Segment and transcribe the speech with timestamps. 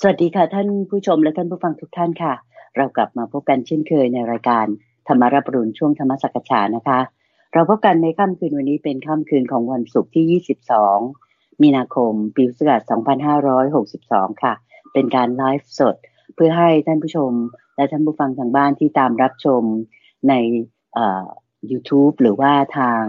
[0.00, 2.34] สวัสดีค่ะท่านผู้ชมและท่านผู้ฟังทุกท่านค่ะ
[2.76, 4.66] เรากลับมาพบกันเช่นเคยในรายการ
[5.08, 7.00] ธรรมารับรุณช่วงธรรมสักชานะคะ
[7.52, 10.42] เราพบกันในค่ำคืนวันนี้เป็นค่ำคืนของวันศุกร์ที่
[11.00, 12.82] 22 มีนาคม ปีพุทธศักราช
[13.82, 14.54] 2562 ค่ะ
[14.92, 15.96] เป็นการไลฟ์สด
[16.34, 17.30] เพื่อให้ท่านผู้ชม
[17.76, 19.62] และท่านผู้ฟังทางบ้านที่ตามรับชม
[20.28, 20.34] ใน
[21.70, 23.02] YouTube หรือว่าทาง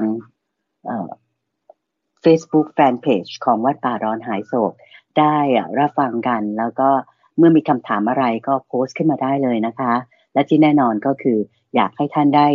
[2.23, 4.73] Facebook Fanpage ของวัดป่าร้อนหายโศก
[5.19, 5.37] ได้
[5.79, 6.89] รับฟังกัน แล้วก็
[7.37, 9.93] เมื่อมีคำถามอะไรก็โพสต์ขึ้นมาได้เลยนะคะ
[10.33, 11.37] และที่แน่นอนก็คือ
[11.75, 12.47] อยากให้ท่านได้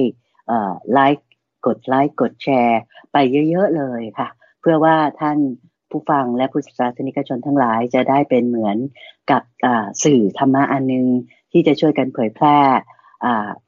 [0.92, 1.26] ไลค์
[1.66, 2.80] กดไลค์กดแชร์
[3.12, 3.16] ไป
[3.50, 4.28] เยอะๆเลยค่ะ
[4.60, 5.38] เพื่อว่าท่าน
[5.90, 8.76] ผู้ฟังและผู้ศาสนิกชนทั้งหลายจะได้เป็นเหมือน
[9.30, 9.42] กับ
[10.04, 11.06] สื่อธรรมะอันนึง
[11.52, 12.59] ที่จะช่วยกันเผยแพร่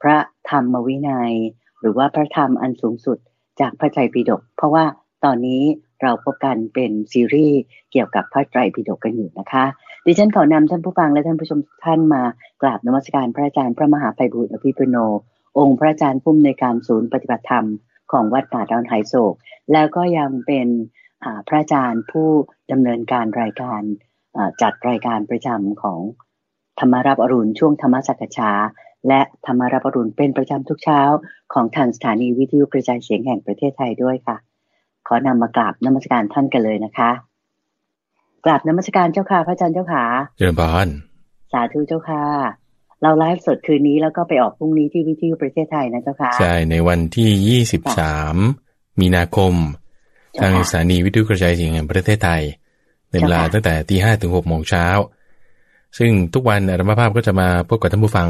[0.01, 0.17] พระ
[0.49, 1.33] ธรรมวินัย
[1.79, 3.17] หรือว่าพระธรรมอันสูงสุด
[3.59, 4.85] จากพระไตรปิฎกเพราะว่า
[5.25, 5.63] ตอนนี้
[6.01, 7.59] เราพบกันเป็นซีรีส์
[7.91, 9.65] เกี่ยวกับพระไตรปิฎกกันอยู่นะคะ
[10.05, 12.23] ดิฉันขอนำท่านผู้ฟังและท่านผู้ชมท่านมา
[12.61, 14.97] กราบนมัสการพระอาจารย์พระมหาไพบุตรอภิปุโน
[15.59, 17.65] องค์พระอาจารย์ผู้อำนวยการศูนย์ปฏิบัติธรรม
[18.11, 19.33] ของวัดป่าดอนไหโศก
[19.73, 20.67] แล้วก็ยังเป็น
[21.47, 22.29] พระอาจารย์ผู้
[22.71, 23.81] ดำเนินการรายการ
[24.61, 25.99] จัดรายการประจำของ
[26.79, 28.51] ธรรมารับอรุณช่วงธรรมสักชา
[29.07, 31.01] และธรรมารับอรุณเป็นประจำทุกเช้า
[31.53, 34.37] ของทางสถานีวิทยุกระจายเสียงแห่งประเทศไทยด้วยค่ะ
[35.07, 37.11] ขอนำมากราบนมัสการท่านกันเลยนะคะ
[38.45, 40.03] กราบนมัสการเจ้าค่ะ พระอาจารย์เจ้าค่ะ
[40.37, 40.87] เจริญพร
[41.51, 42.23] สาธุเจ้าค่ะ
[43.01, 48.35] เราไลฟ์สดคืนนี้แล้วก็ไปออกพรุ่งนี้ที่วิทยุประเทศไทยนะเจ้าค่ะ ใช่ ในวันที่ยี่สิบสาม
[48.99, 49.53] มีนาคม
[50.41, 52.43] ทางสถานีวิทยุกระจายเสียงแห่งประเทศไทย
[53.11, 54.87] ในเวลาตั้งแต่ตีห้าถึงหกโมงเช้า
[55.97, 58.29] ซึ่งทุกวันอาตมภาพก็จะมาพบกับท่านผู้ฟัง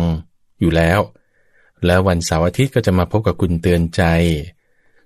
[0.62, 1.00] อยู่แล้ว
[1.86, 4.04] แล้ววันเสาร์อาทิตย์ก็จะมาพบกับคุณเตือนใจ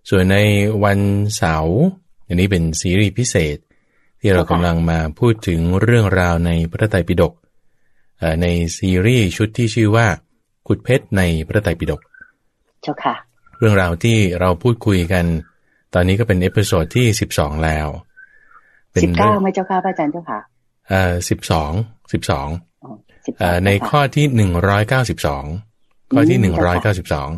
[0.10, 0.38] ส่วนใน
[0.84, 1.00] วัน
[1.38, 1.78] เสาร์
[2.28, 3.58] อันนี้เป็นซีรีส์พิเศษ
[4.20, 7.34] ที่เรากำลังมาพูดถึงเรื่องราวในพระไตรปิฎก
[8.42, 10.08] ในซีรีส์ชุดที่ชื่อว่า
[10.68, 12.02] ขุดเพชรในพระไตรปิฎก
[12.82, 13.16] เจ้าค่ะ
[13.58, 15.26] เรื่องราวที่เราพูดคุยกัน
[15.94, 17.88] ตอนนี้ก็เป็น episode ที่สิบสองแล้ว
[19.04, 20.40] สิบเก้าไหมเจ้าค่ะพระอาจารย์เจ้าค่ะ
[20.90, 21.72] เอ่อสิบสอง
[22.14, 22.48] สิบสอง
[23.66, 25.44] ในข้อที่หนึ่งร้อยเก้าสิบสอง
[26.14, 27.30] ข้อที่หนึ่งร้อยเก้าสิบสอง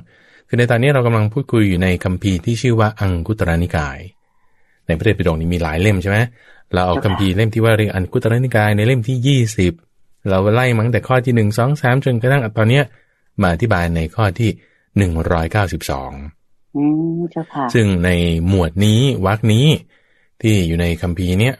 [0.53, 3.99] คือในตอนนี้เรากำลังพูดคุยอยู่ในคัมภีร์ที่ชื่อว่าอังคุตรนิกาย
[4.85, 6.17] ในพระเตปิฎกนี้มีหลายเล่มใช่ไหม
[6.73, 9.73] เราเอาคัมภีร์เล่มที่ว่าเรียกอังคุตรนิกายในเล่มที่ยี่สิบ
[10.29, 12.83] เราไล่มั้งแต่ข้อที่หนึ่งสองสามจนกระทั่งตอนเนี้ย
[13.41, 14.49] มาอธิบายในข้อที่
[14.97, 16.11] หนึ่งร้อยเก้าสิบสอง
[17.73, 18.09] ซึ่งใน
[18.47, 19.67] หมวดนี้วรรคนี้
[20.41, 21.55] ที่อยู่ในคัมภีร์เนี้ย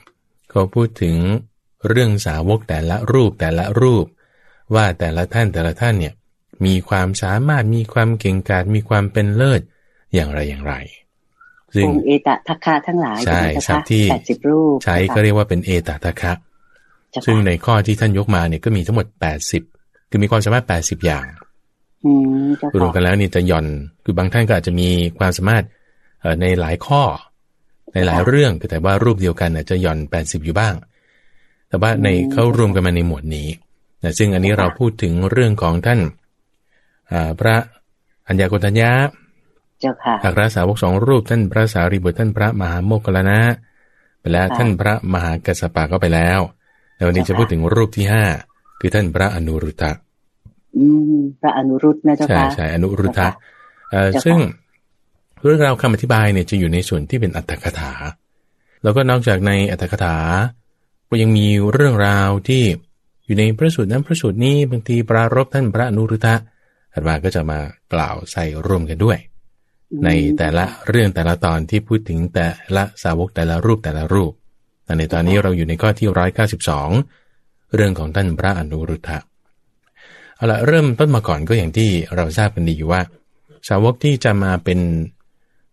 [0.49, 1.15] เขาพูดถึง
[1.87, 4.05] เรื่องสาวกแต่ละรูปแต่ละรูป
[4.75, 6.13] ว่าแต่ละท่านแต่ละท่านเนี่ย
[6.65, 9.61] มีความสามารถมีความเก่งกาจมีความเป็นเลิศ
[10.13, 10.75] อย่างไรอย่างไร
[11.75, 16.33] ซึ่งเอตทัคคะทั้งหลายใช่สับที่แปดสิบรูปใช้ก็เรียกว่าเป็นเอตทัคคะ
[17.25, 19.63] ซึ่งในข้อที่ท่านยกมาเนี่ยก็มีทั้งหมดแปดสิบ
[20.09, 21.25] คือมีความสามารถแปดสิบอย่าง
[22.79, 23.65] รวมกันแล้วนี่จะหย่อน
[24.03, 25.63] คือบางท่านก็อาจจะมีความสามารถ
[26.41, 27.03] ในหลายข้อ
[27.93, 30.73] ในหลายเรื่องแต่ว่ารูปเดียวกันจะหย่อนแปดสิบอยู่บ้าง
[31.69, 33.47] แต่ว่าในเขารวมกันมาในหมวดนี้
[34.03, 35.99] นะซึ่งอันนี้เราพูดถึงเรื่องของท่าน
[37.39, 37.55] พระ
[38.27, 38.91] อัญญาโกฏัญญา
[39.81, 43.39] เจ้าค่ะอัครสาวกสองรูปท่านพระสารีบุตรท่านพระมหาโมกขลานะ
[44.19, 46.39] ไปแล้วท่านพระมหากัสสปะก็ไปแล้ว
[46.95, 48.23] แล้ววันนี้จะพูดถึงรูปที่ห้า
[48.79, 49.91] คือท่านพระอนุรุตะ
[50.77, 53.27] อืมพระอนุรุตนะเจ้าค่ะใช่ใช่อนุรุตะ
[53.91, 54.37] เอ่อซึ่ง
[55.43, 57.91] เรื่องราวคำอธิบายเนี่ยจะอยู่ในส่วนที่เป็นอัตถกถา
[58.83, 60.17] แล้วก็นอกจากในอัตถกถา
[61.09, 62.63] ก็ยังมีเรื่องราวที่
[63.25, 66.35] อยู่ในพระสูตรนั้นพระสูตรนี้บางทีปรารบท่านพระอนุรุตะ
[66.93, 67.59] อาตมาก็จะมา
[67.93, 69.17] กล่าวใส่ร่วมกันด้วย
[70.05, 74.31] ในแต่ละเรื่องแต่ละตอนที่พูดถึงแต่ละสาวกแต่ละรูปแต่ละรูป
[74.85, 76.89] แต่ในตอนนี้เราอยู่ในข้อที่ร้อยเก้าสิบสอง
[77.75, 79.17] เรื่องของท่านพระอนุรุทธะ
[80.35, 83.01] เอาละเริ่มต้นมาก่อนก็อย่างที่เราทราบกันดีอยู่ว่า
[83.69, 84.79] สาวกที่จะมาเป็น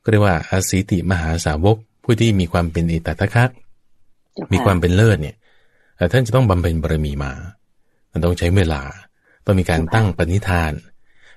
[0.02, 3.44] ก็เรียกว่าอาศิติมหาสาวกผู้ที่มีความเป็นอิตตะคะ
[4.52, 5.36] มีความเป็นเลิศเนี่ย
[6.12, 7.32] ท่านจะต้องบำเพ็ญบารมีมา
[8.12, 8.82] มันต้องใช้เวลา
[9.44, 10.72] ต้องมีการตั้งปณิธาน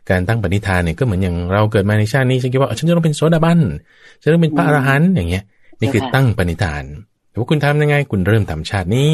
[0.10, 3.60] การตั้งปณิธานเนี่ยก็เหมือนอย่างเราเกิดมาในชาตินี้ฉันคิดว่าฉันจะต้องเป็นโสดาบัน
[4.22, 5.44] ฉันต้องเป็นพระอรหันต์อย่างเงี้ย
[5.80, 6.84] นี่คือตั้งปณิธาน
[7.30, 9.12] แต่ว่าคุณทำยังไง คุณเริ่มทำชาตินี้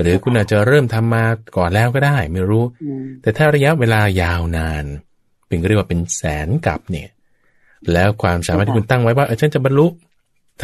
[0.00, 1.24] หรือคุณอาจจะเริ่มทำมา
[1.56, 2.64] ก่อนแล้วก็ได้ ไม่รู้
[3.22, 4.84] แต่ถ้าระยะเวลายาวนาน
[5.46, 7.08] เป็นก็เรียกว่าเป็นแสนกับเนี่ย
[7.92, 9.86] แล้วความสามารถที่คุณตั้งไว้ว่าเออฉันจะบรรลุ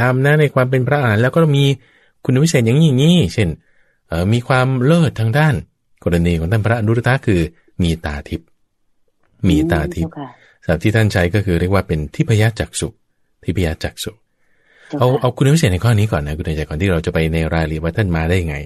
[0.00, 1.64] ทำนะในความเป็นพระอรหันต์แล้วก็มี
[2.24, 3.48] คุณวิเศษอย่างนี้อย่างนี้เช่น
[4.32, 5.54] มีความเลิศทางด้าน
[6.04, 7.40] กรณีของท่านพระอนุรุตะคือ
[7.82, 8.48] มีตาทิพย์
[9.48, 10.14] มีตาทิพย์
[10.66, 12.88] ศัพท์ที่ท่านใช้ก็คือเรียกว่าเป็นทิพยจักสุ
[13.44, 14.12] ทิพยจักสุ
[14.98, 18.56] เอาเอาคุณพิเศษในข้อนี้ก่อนนะคุณใจก่อนที่เราจะไปในรายละเอียดว่าท่านมาได้ไง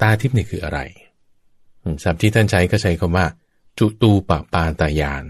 [0.00, 0.78] ตาทิพย์นี่คืออะไร
[2.04, 3.26] ศัพท์ที่ท่านใช้ก็ใช้คำว่า
[3.78, 5.24] จุตูปปาตายาน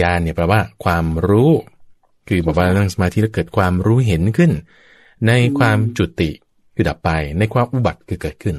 [0.00, 1.50] ญาณเนี่ยแปลว่า ความรู้
[2.28, 4.52] คือบอกว่านั่งสมาธิแล้วเกิดความรู้เห็นขึ้น
[5.26, 6.30] ในความจุติ
[6.74, 8.56] คือดับไป ในความอุบัติคือเกิดขึ้น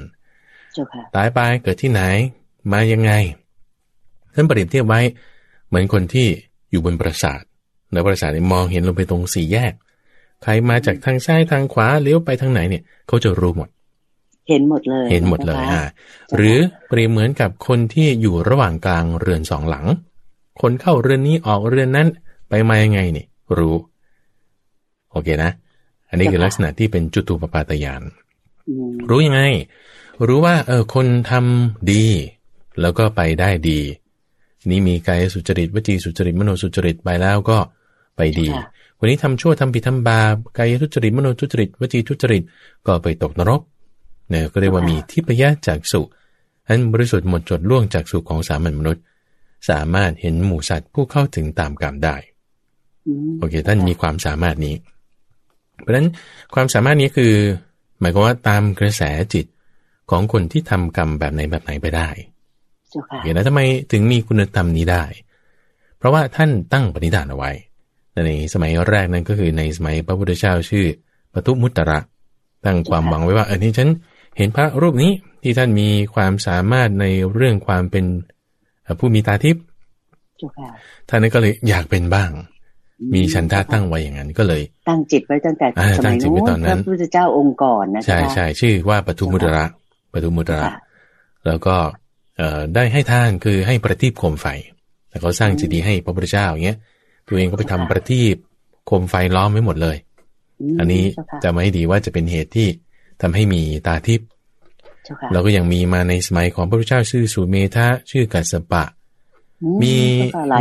[1.15, 2.01] ตายไปเกิดที่ไหน
[2.71, 3.11] มายังไง
[4.37, 5.01] ท่านเปรียบเทียบไว้
[5.67, 6.27] เหมือนคนที่
[6.71, 7.41] อยู่บนปราสาท
[7.91, 9.73] แล้วปราสาทมองเห็นลงไปตรงสี่แยก
[10.43, 13.69] ใครมาจากทางซ้ายทางขวาเลี้ยวไปทางไหนเนี่ยเขาจะรู้หมด
[14.49, 15.81] เห็นหมดเลย เห็นหมดเลยอ่า
[16.35, 16.57] หรือ
[16.87, 19.85] เปรียบเหมือนกับคนที่อยู่ระหว่างกลางเรือนสองหลัง
[20.61, 22.07] คนเข้าเรือนนี้ออกเรือนนั้น
[22.49, 23.25] ไปมายังไงนี่
[23.57, 23.75] รู้
[25.11, 25.51] โอเคนะ
[26.09, 28.01] อันนี้คือลักษณะที่เป็นจุตูปปาตยาน
[29.09, 29.41] รู้ยังไง
[30.27, 32.05] รู้ว่าเออคนทำดี
[32.81, 33.79] แล้วก็ไปได้ดี
[34.69, 37.57] นี่มีกายสุจริตวจีสุจริตมโนสุจริตไปแล้วก็
[38.15, 38.47] ไปดี
[38.99, 42.43] วันนี้ทำชั่วทำผิดทำบาปกายทุจริตมโนทุจริตวจีทุจริต
[42.87, 43.61] ก็ไปตกนรก
[44.29, 46.01] เนี่ยก็เรียกว่ามีทิพยะจากสุ
[46.67, 49.03] อันบริสุทธิ์หมดจดล่วงจากสุของสามัญมนุษย์
[49.69, 52.15] สามารถเห็นหมู่สัตว์ผู้เข้าถึงตามกรรมได้
[53.39, 54.75] โอเค ท่านมีความสามารถนี้
[55.81, 56.07] เพราะฉะนั้น
[56.53, 57.33] ความสามารถนี้คือ
[57.99, 59.01] หมายความว่าตามกระแส
[59.33, 59.45] จิต
[60.11, 62.09] ของคนที่ทำกรรมแบบไหนแบบไหนไปได้
[63.23, 63.61] เห็นแล้วทำไม
[63.91, 65.03] ถึงมีคุณธรรมนี้ได้
[65.97, 67.51] เพราะว่าท่านตั้งปณิธานเอาไว้
[68.25, 70.85] ในสมัยแรกนั้นก็คือในสมัยพระพุทธเจ้าชื่อ
[71.33, 71.99] ปทุมุตตระ
[72.65, 73.89] ตั้งความหวังไว้ว่าเออนี่ฉัน
[74.37, 75.11] เห็นพระรูปนี้
[75.43, 78.05] ที่ท่านมีความสามารถในเรื่องความเป็น
[78.99, 79.63] ผู้มีตาทิพย์
[81.09, 82.29] ท่านนั้นก็เลยอยากเป็นบ้าง
[83.13, 85.67] มีฉันทาตั้งไว้อย่างนั้น ก็เลย ตั้งจิตไว้ตั้งแต่
[85.97, 89.65] สมัยนู้นพระพุทธเจ้าองค์ก่อนนะใช่ใช่ชื่อว่าปทุมุตระ
[90.13, 90.71] ปทุมุตระ
[91.45, 91.75] แล้วก็
[92.75, 94.47] ได้ให้ท่านคือให้ประทีปโคมไฟ
[95.09, 96.77] แต่เขาสร้างจิตดีให้พระพุทธเจ้าอย่างเงี้ย
[97.27, 98.35] ตัวเองก็ไปทำประทีป
[98.85, 99.97] โคมไฟล้อมไว้หมดเลย
[100.79, 101.03] อันนี้
[101.43, 102.67] จะไม่ดีว่าจะเป็นเหตุที่
[103.21, 104.27] ทำให้มีตาทิพย์
[105.31, 108.83] เราก็ยังมีมาในสมัยของพระพุทธเจ้าชื่อสุเมธะชื่อกัสปะ
[109.81, 109.95] มี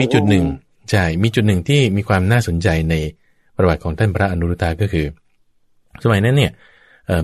[0.00, 0.46] มีจุดหนึ่ง
[0.90, 2.94] ใช่มีจุดหนึ่งที่มีความน่าสนใจใน
[3.56, 5.06] ประวัติของท่านพระอนุรุตาก็คือ
[6.05, 6.52] สมัยนั้นเนี่ย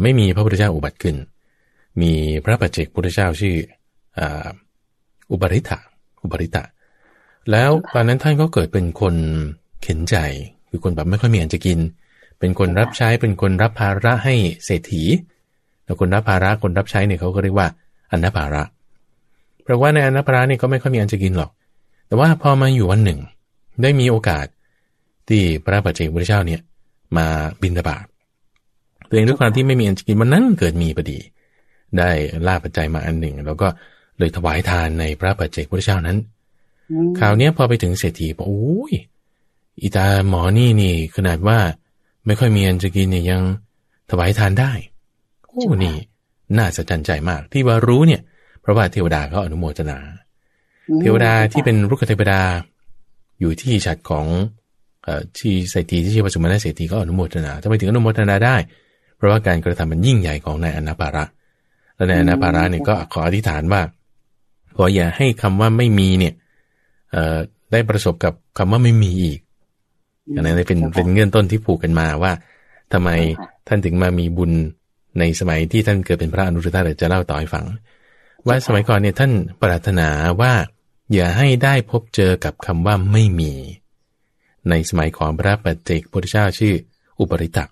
[0.03, 1.17] ไม่มีพระพุทธเจ้าอุบัติขึ้น
[2.01, 2.13] มี
[2.45, 3.57] พระปัจเจกพุทธเจ้าชื่อ
[5.31, 5.79] อุบริตะ
[6.23, 6.63] อุบริตะ
[7.51, 9.15] แล้วตอนนั้นท่านก็เกิดเป็นคน
[9.83, 10.17] เข็นใจ
[10.69, 11.79] คือคนแบบไม่ค่อยมีอันจะกิน
[12.39, 15.03] เป็นคนรับใช้เป็นคนรับภาระให้เศรษฐี
[15.85, 17.69] แล้วคนรับภาระคนรับใช้เนี่ยเขาก็เรียกว่า
[18.11, 18.63] อันนภาระ
[19.63, 21.51] เพราะว่าในอันนภาระเนี่ยก็ไม่ค่อยมีอันจะกินหรอก
[22.07, 23.21] แต่ว่าพอมาอยู่วันหนึ่ง
[23.83, 24.47] ได้มีโอกาส
[25.29, 26.61] ที่พระปัจเจกพุทธเจ้าเนี่ย
[27.17, 27.27] มา
[27.63, 28.05] บินตบาต
[29.09, 31.19] ตัวเองด้วยความที่ไม่มีอันจะกินมันนั้นเกิดมีพอดี
[31.99, 32.11] ได้
[32.47, 33.69] ล่าปัจจัยมาอันหนึ่ง แล้วก็
[34.23, 36.19] เลยถวายทานในพระปัจเจกพุทธเจ้านั้น
[37.19, 38.95] คราวนี้พอไปถึงเศรษฐีบอกโอ้ย
[39.81, 41.59] อีตาหมอนี่นี่ ขนาดว่า
[42.27, 43.43] ไม่ค่อยมีอันจะกินเนี่ยยัง
[44.11, 44.73] ถวายทานได้
[45.47, 45.97] โอ้นี่
[46.59, 48.21] น่าสะใจมาก ที่ว่ารู้เนี่ย
[48.61, 49.99] เพราะว่าเทวดาเขาอนุโมทนา
[51.01, 52.41] เทวดาที่เป็นรุกขเทวดา
[53.41, 54.27] อยู่ที่ฉัดของ
[55.07, 55.09] อ
[55.39, 58.57] ที่เศรษฐีที่ชื่อปัจจุบันเศรษฐีก็อนุโมทนาทำไมถึงอนุโมทนาได้
[59.17, 61.25] เพราะว่าการกระทำมันยิ่งใหญ่ของนายอนาปาระ
[61.97, 63.83] และนายอนาปาระเนี่ยก็ขออธิษฐานว่า
[64.77, 66.35] ขออย่าให้คำว่าไม่มีเนี่ย
[67.73, 69.39] ได้ประสบกับคำว่าไม่มีอีก
[70.37, 72.33] อันนั้นเป็นเป็นเงื่อนต้นที่ผูกกันมาว่า
[72.93, 73.11] ทำไม
[73.69, 74.53] ท่านถึงมามีบุญ
[75.19, 77.65] ในสมัยที่ท่านเกิดเป็นพระอนุรุตตะเดี๋ยวจะเล่าต่อให้ฟัง
[78.47, 80.09] ว่าสมัยก่อนเนี่ยท่านปรารถนา
[80.41, 80.53] ว่า
[81.13, 83.53] อย่าให้ได้พบเจอกับคำว่าไม่มี
[84.71, 86.75] ในสมัยของพระปัจเจกพุทธเจ้าชื่อ
[87.21, 87.71] อุปริตัก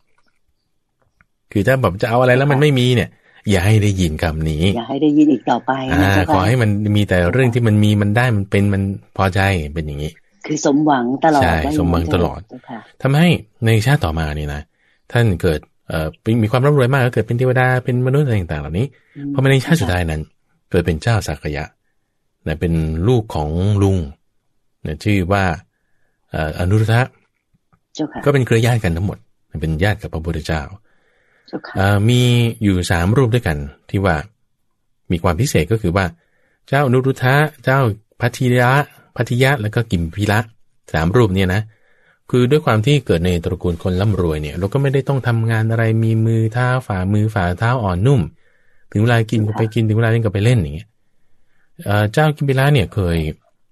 [1.52, 3.10] คือถ้าแบบจะเอาอะไรแล้วมันไม่มีเนี่ย
[3.50, 8.82] อย่าให้ได้ยินคำนี้ อย่าให้ได้ยินอีกต่อไปอ่าขอให้มันมีแต่เรื่องที่มันมีมันได้มันเป็นมัน
[9.16, 9.40] พอใจ
[9.74, 10.10] เป็นอย่างนี้
[10.46, 12.40] คือสมหวังตลอดใช่สมหวังตลอด
[13.02, 13.28] ทำให้
[13.66, 14.62] ในชาติต่อมานี่นะ
[15.12, 16.08] ท่านเกิดเอ่อ
[16.42, 18.86] มีความร่ำรวยมากก็เกิดเป็นเทวดาเป็นมนุษย์อะไรต่างๆ เหล่านี้
[19.32, 20.22] พอมาในชาติสุดท้ายนั้น
[20.70, 21.64] เกิดเป็นเจ้าสักยะ
[22.46, 22.72] นะเป็น
[23.08, 23.50] ลูกของ
[23.82, 23.96] ลุง
[24.86, 25.44] นะชื่อว่า
[26.58, 27.02] อนุรุทธะ
[28.24, 29.18] ก็เป็นเครือญาติกันทั้งหมด
[29.60, 30.62] เป็นญาติกับพระพุทธเจ้า
[32.08, 32.20] มี
[32.62, 33.56] อยู่สามรูปด้วยกัน
[33.90, 34.16] ที่ว่า
[35.10, 36.06] มีความพิเศษก็คือว่า
[36.68, 37.78] เจ้านุรุทะเจ้า
[38.20, 38.70] พัทิยะ
[39.16, 40.38] พัทิยะแล้วก็กิมพิละ
[40.92, 41.62] สามรูปเนี่ยนะ
[42.30, 48.20] คือด้วยความที่เกิดในตระกูลคนร่ำรวยเนี่ย เราก็ไม่ได้ต้องทำงานอะไรมีมือเท้าฝ่ามือฝ่าเท้าอ่อนนุ่ม
[48.92, 50.88] ถึงเวลากินก็ไปกินถึงเวลาเล่นก็ไปเล่นอย่างเงี้ย
[52.12, 53.16] เจ้ากิมพิละเนี่ยเคย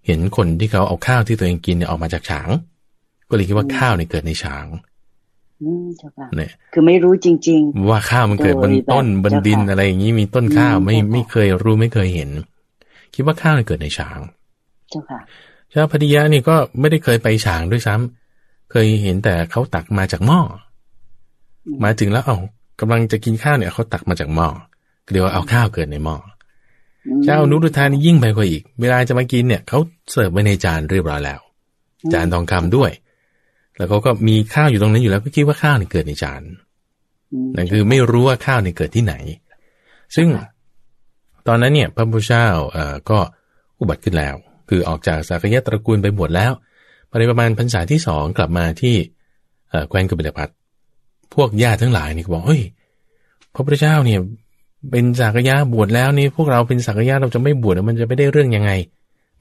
[0.06, 2.48] เห็นคนที่เขาเอาข้าวที่ตัวเองกินเนี่ยออกมาจากฉาง
[3.28, 4.66] ก็เลยคิดว่าข้าวเนี่ยเกิดในฉาง
[6.36, 12.30] เนี่ยคือไม่รู้จริง ๆ ว่าข้าวมันเกิดบนต้นบนดินอะไรอย่างนี้มีต้นข้าวไม่ไม่เคยรู้ไม่เคยเห็น
[13.14, 14.20] คิดว่าข้าวเกิดในฉาง
[14.90, 15.20] เจ้าค่ะ
[15.70, 20.40] เจ้าพธิยะนี่ก็ไม่ได้เคยไปฉางด้วยซ้ำเคยเห็นแต่เขาตักมาจากหม้อ
[21.84, 22.38] มาถึงแล้วเอ้า
[22.80, 24.48] กำลังจะกินข้าวเนี่ยเขาตักมาจากหม้อ
[25.10, 26.16] เรียกว่าเอาข้าวเกิดในหม้อ
[27.24, 29.78] เจ้านุรุธานี่ยิ่งไปกว่าอีก เวลาจะมากินเนี่ยเขา
[30.10, 31.40] เสิร์ฟไว้ในจานเรียบร้อยแล้ว
[32.12, 32.90] จานทองคำด้วย
[33.78, 36.42] แล้วเขาก็มีข้าวอยู่ตรงนั้นอยู่แล้วก็คิดว่าข้าวนี่เกิดในจาน
[37.56, 39.14] นั่นคือไม่รู้ว่าข้าวนี่เกิดที่ไหน
[40.16, 40.28] ซึ่ง
[41.48, 43.18] ตอนนั้นเนี่ยพระพุทธเจ้าเอ่อก็
[43.80, 44.34] อุบัติขึ้นแล้ว
[44.68, 46.52] คือออกจากสักยะตระกูลไปบวชแล้ว
[47.10, 48.94] ภายในประมาณพรรษาที่สองกลับมาที่
[49.88, 50.48] แคว้นกบิลพัท
[51.34, 52.62] พวกญาติทั้งหลายนี่ก็บอกเฮ้ย
[53.54, 54.20] พระพุทธเจ้าเนี่ย
[54.90, 58.70] เป็นสักยะบวชแล้วนี่พวกเราเป็นสักยะเราจะไม่บวชมันจะไม่ได้เรื่องยังไง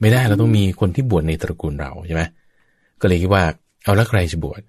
[0.00, 2.22] ไม่ได้เราต้องมีคนที่บวชในตระกูลเราใช่ไหม
[3.00, 3.44] ก็เลยคิดว่า
[3.88, 4.60] เอาแล้วใครจะบวช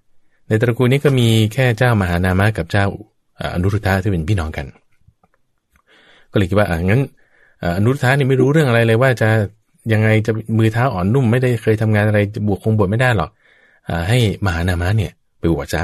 [0.48, 2.86] ในตระกูลนี้ก็มีแค่เจ้ามหานามะกับเจ้า
[3.54, 4.66] อนุรุทธะที่เป็นพี่น้องกัน
[6.32, 7.02] ก็เลยคิดว่าอ่างั้น
[7.78, 9.30] อนุรุทธะนี่ไม่รู้เรื่องอะไรเลยว่าจะ
[9.94, 13.30] ยังไงจะมือเท้าอ่อนนุ่มไม่ได้เคยทำงานอะไรจะบวชคงบวชไม่ได้หรอก
[13.90, 15.84] อให้มหานามะเนี่ยไปบวชซะ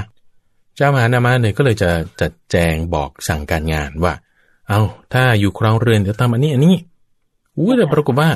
[0.76, 1.90] เจ้ามหานามะเนี่ยก็เลยจะ
[2.22, 4.14] จัดแจงบอกสั่งการงานว่า
[4.68, 4.82] เอา
[5.14, 6.76] ถ้าอยู่ครองเรือนเดี๋ยวทำอันนี้อันนี้
[7.58, 8.30] อู้แต่ปรากฏว่า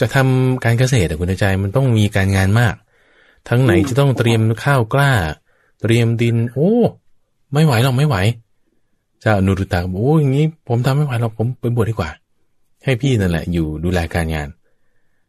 [0.00, 2.74] จะทำการเกษตรแต่คุณใจมันต้องมีการงานมาก
[3.48, 5.12] ทั้งไหนจะต้องเตรียมข้าวกล้า
[5.82, 6.72] เตรียมดิน โอ้
[7.52, 8.16] ไม่ไหวหรอกไม่ไหว
[9.20, 12.10] เจ้านุรุตาบอกโอ้อย่างนี้ ผมทำไม่ไหวหรอกผมไปบวชดีกว่า
[12.84, 14.48] ให้พี่นั่นแหละ อยู่ดูแลการงาน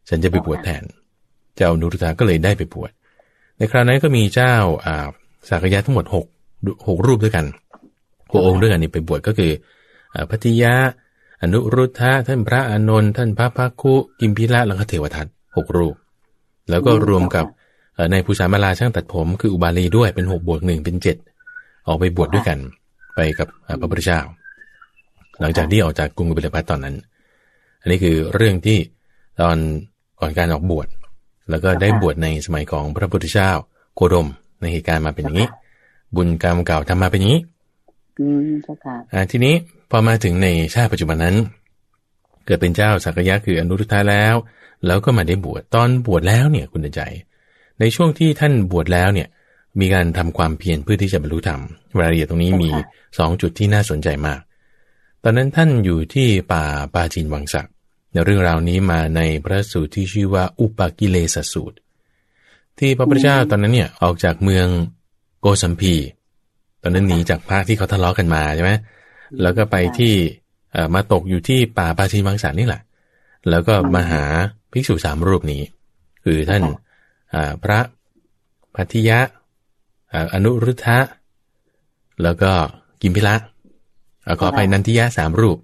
[0.09, 0.83] ฉันจะไปบวชแทน
[1.55, 2.91] เจ้านุรุตาก็เลยได้ไปบวช
[3.57, 4.53] ในคราวนั้นก็มีเจ้า
[4.85, 5.07] อ่า
[5.49, 6.25] สากยะทั้งหมดหก
[6.87, 7.45] หกรูปด้วยกัน
[8.31, 9.51] หกองค์ด้วยกันนี่ไปบวชก็คือ
[10.31, 10.73] พัทยา
[11.41, 15.95] อนุรุทธะท่านพระอานนท์ท่านพระพักคุกิมพิละแล้วก็เทวทัตหกรูป
[16.69, 17.45] แล้วก็รวมกับ
[18.11, 21.17] ในภูษามาลาช่างตัดผมคืออุบาลีด้วยเป็นหกบวกหนึ่งเป็นเจ็ด
[21.87, 22.59] ออกไปบวชดด้วยกัน
[23.15, 23.47] ไปกับ
[23.81, 24.19] พระพุทธเจ้า
[25.39, 26.95] หลังจากที่ออกจากกรุงกุบิลพัทตอนนั้น
[27.81, 28.77] อันนี้คือเรื่องที่
[29.41, 29.57] ตอน
[30.19, 30.87] ก่อนการออกบวช
[31.49, 33.51] แล้วก็ได้บวชในสมัยของพระพุทธเจ้า
[33.95, 34.27] โคดม
[34.61, 35.49] ในเหตุการณ์มาเป็นอย่างนี้
[36.15, 37.41] บุญกรรมเก่าทำมาเป็นอย่างนี้
[38.19, 39.55] อืมเจ้าค่ะอ่าทีนี้
[39.89, 41.35] พอมาถึงในชาติปัจจุบันนั้น
[42.45, 44.35] เกิดเป็นเจ้าสักยะคืออนุรุทธาแล้ว
[44.85, 47.01] แล้วก็มาได้บวชตอนบวชแล้วเนี่ยคุณใจ
[47.79, 49.27] ในช่วงที่ท่านบวชแล้วเนี่ย
[49.79, 51.61] มีการทำความเพียรเพื่อที่จะบรรลุธรรม
[51.99, 52.69] รายละเอียดตรงนี้มี
[53.17, 54.39] สองจุดที่น่าสนใจมาก
[55.23, 57.67] ตอนนั้นท่านอยู่ที่ป่าปาจินวังสัก
[58.11, 61.77] ในเรื่องราวนี้มาในพระสูตรที่ชื่อว่าอุปกิเลสสูตร
[62.79, 64.67] ที่พระพุทธเจ้าตอนนั้นเนี่ยออกจากเมือง
[65.39, 65.93] โกสัมพี
[66.83, 68.71] ตอนนั้นหนีจากพระที่เขาทะเลาะกันมาใช่ไหม
[69.41, 70.13] แล้วก็ไปที่
[70.95, 72.81] มาตกอยู่ที่ป่าปาชีมังสานี่แหละ
[73.49, 74.23] แล้วก็มาหา
[74.71, 75.61] ภิกษุสามรูปนี้
[76.23, 76.63] คือท่าน
[77.63, 77.79] พระ
[78.75, 79.19] พัทยะ
[80.33, 80.99] อนุรุทธะ
[82.23, 82.51] แล้วก็
[83.01, 83.35] กิมพิละ
[84.39, 85.57] ขอไปนันทิยะสามรูป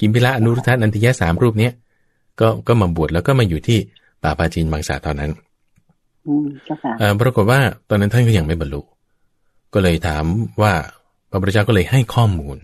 [0.00, 1.72] กิมพิละอนุรุทธะนันทิยะสามรูปเนี้ย
[2.40, 3.78] ก็ก็มาบวชแล้วก็มาอยู่ที่
[4.22, 5.32] ป่าปาจีนบางสาตอนนั้น
[7.20, 8.80] ปรากฏว่าตอนนั้นท่านก็ยังไม่บรรลุ
[9.74, 10.24] ก็เลยถาม
[10.62, 10.74] ว่า
[11.30, 12.58] พระพุทธเจ้าก็เลยให้ข้อมูล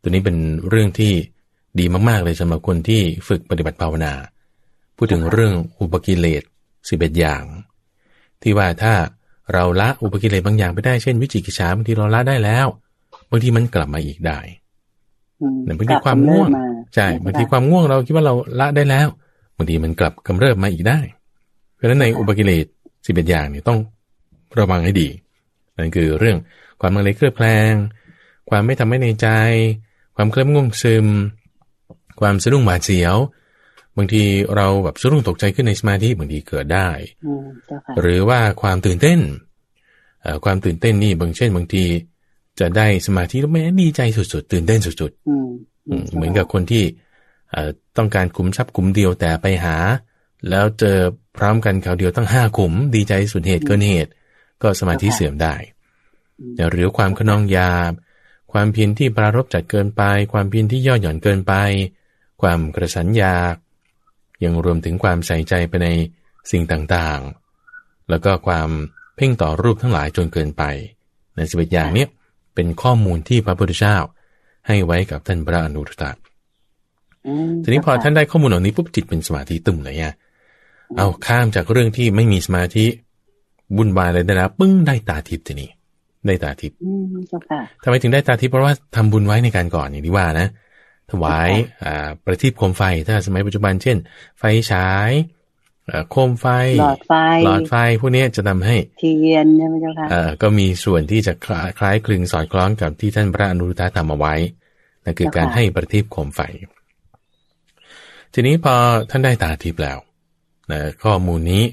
[0.00, 0.36] ตัวนี้เป็น
[0.68, 1.12] เรื่องที่
[1.78, 4.12] ดีมาก ๆ เลยสำหรับคนที่ฝึกปฏิบัติภาวนา
[4.96, 6.42] พูดถึงเรื่องอุปกิเลส
[6.88, 7.42] สิบเอ็ดอย่าง
[8.42, 8.94] ที่ว่าถ้า
[9.52, 12.66] เราละอุปกิเลสบางอย่างไปได้เช่นวิจิกิจฉาบางทีเราละได้แล้ว
[13.30, 14.38] บางทีมันกลับมาอีกได้
[15.78, 16.48] บางทีความง่วง
[16.94, 19.08] ใช่บางทีความง่วงเราคิดว่าเราละได้แล้ว
[19.56, 20.98] บางทีมันกลับกำเริบมาอีกได้
[21.74, 22.66] เพราะฉะนั้นในอุปกิเลส
[23.06, 23.78] สิบเอ็ดอย่างเนี่ยต้อง
[24.58, 25.08] ระวังให้ดี
[25.78, 26.36] นั่นคือเรื่อง
[26.80, 27.72] ความมังเลเครือบแคลง
[28.50, 29.28] ความไม่ทำให้ในใจ
[30.16, 31.06] ความเคลิ้มง่วงซึม
[32.20, 33.16] ความสะดุ้งหวาดเสียว
[33.96, 34.22] บางที
[34.56, 36.88] เราแบบสะดุ้งตกใจขึ้นในสมาธิบางทีเกิดได้
[38.00, 39.20] หรือว่าความตื่นเต้น
[40.44, 41.84] ความตื่นเต้นนี่บางเช่น บางที
[42.60, 46.84] จะได้สมาธิแล้วแม่ดีใจสุดๆตื่นเต้นสุดๆเหมือนกับคนที่
[47.96, 49.76] ต้องการคุมทรัพย์คุมเดียวแต่ไปหา
[50.50, 50.98] แล้วเจอ
[51.36, 54.10] พร้อมกันคราวเดียวตั้งห้าขุม ดีใจสุดเหตุเกินเหตุ
[54.62, 55.54] ก็สมาธิเสื่อมได้
[56.70, 57.72] หรือความขนองยา
[58.52, 61.54] ความเพียรที่ปรารบจัดเกินไป ความเพียรที่ย่อหย่อนเกินไป
[62.42, 63.34] ความกระสันยา
[64.44, 65.88] ยังรวมถึงความใส่ใจไปใน
[66.50, 68.68] สิ่งต่างๆ แล้วก็ความ
[69.16, 70.62] เพ่งต่อรูปทั้งหลายจนเกินไป
[71.36, 72.06] ในสิบเอ็ดอย่างนี้
[72.54, 73.96] เป็นข้อมูลที่พระพุทธเจ้า
[74.66, 76.10] ให้ไว้กับท่านพระอนุรุตตะ
[77.62, 80.06] ทีนี้พอท่านได้ข้อมูลเหล่านี้ปุ๊บจิตเป็นสมาธิตึมเลยไง
[80.98, 82.86] เอาข้ามจากเรื่องที่ไม่มีสมาธิ
[83.76, 85.70] บุญวายอะไรได้แล้วปึ้งได้ตาทิพย์ทีนี้
[86.26, 86.76] ได้ตาทิพย์
[87.82, 90.48] ทำไมถึงได้ตาทิพย์เพราะว่าทำบุญไว้ในการก่อนอย่างที่ว่านะ
[91.10, 91.50] ถวาย
[92.24, 93.96] ประทีปโคมไฟ ถ้าสมัยปัจจุบันเช่น
[94.38, 95.10] ไฟฉาย
[96.10, 96.46] โคมไฟ
[96.80, 97.12] หลอดไฟ
[97.44, 100.06] หลอดไฟพวกนี้จะทำให้เทียนใช่ไหมเจ้าค่ะ
[100.42, 104.34] ก็มีส่วนที่จะคล้ายคลึงสอดคล้องกับที่ท่านพระอนุรุตธะทำเอาไว้
[105.04, 106.40] นั่นคือการให้ประทีปโคมไฟ
[108.34, 108.74] ทีนี้พอ
[109.10, 109.98] ท่านได้ตาทิพย์แล้ว
[110.72, 111.64] นะข้อมูลนี้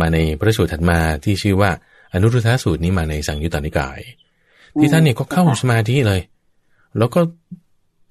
[0.00, 1.70] มาในพระสูตรถัดมาที่ชื่อว่า
[2.12, 4.00] อนุรุทธสูตรนี้มาในสังยุตตานิกาย
[4.78, 6.20] ที่ท่านเนี่ยก็เข้าสมาธิเลย
[6.98, 7.20] แล้วก็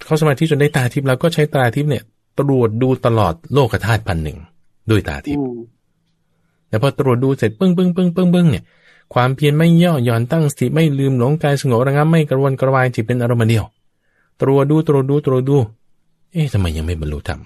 [0.04, 2.04] เข้าสมาธิจนได้ตาทิพย์แล้วก็ใช้ตาทิพย์เนี่ย
[2.40, 4.38] ตรวจดูตลอดโลกธาตุพันหนึ่ง
[4.90, 5.46] ด้วยตาทิพย์
[6.68, 8.64] แต่พอตรวจดูเสร็จปึ้งปึ้งปึ้งปึ้งปึ้งเนี่ย
[9.14, 13.66] ความเพียรไม่ย่อหย่อนตั้งสติไม่ลืมหลงกายสงบระงับไม่กระวนกระวายจิตเป็นอารมณ์เดียว
[14.42, 15.58] ตรวจดูตรวจดูตรวจดู
[16.32, 17.40] เอ๊ะทำไมยังไม่บรรลุธรรม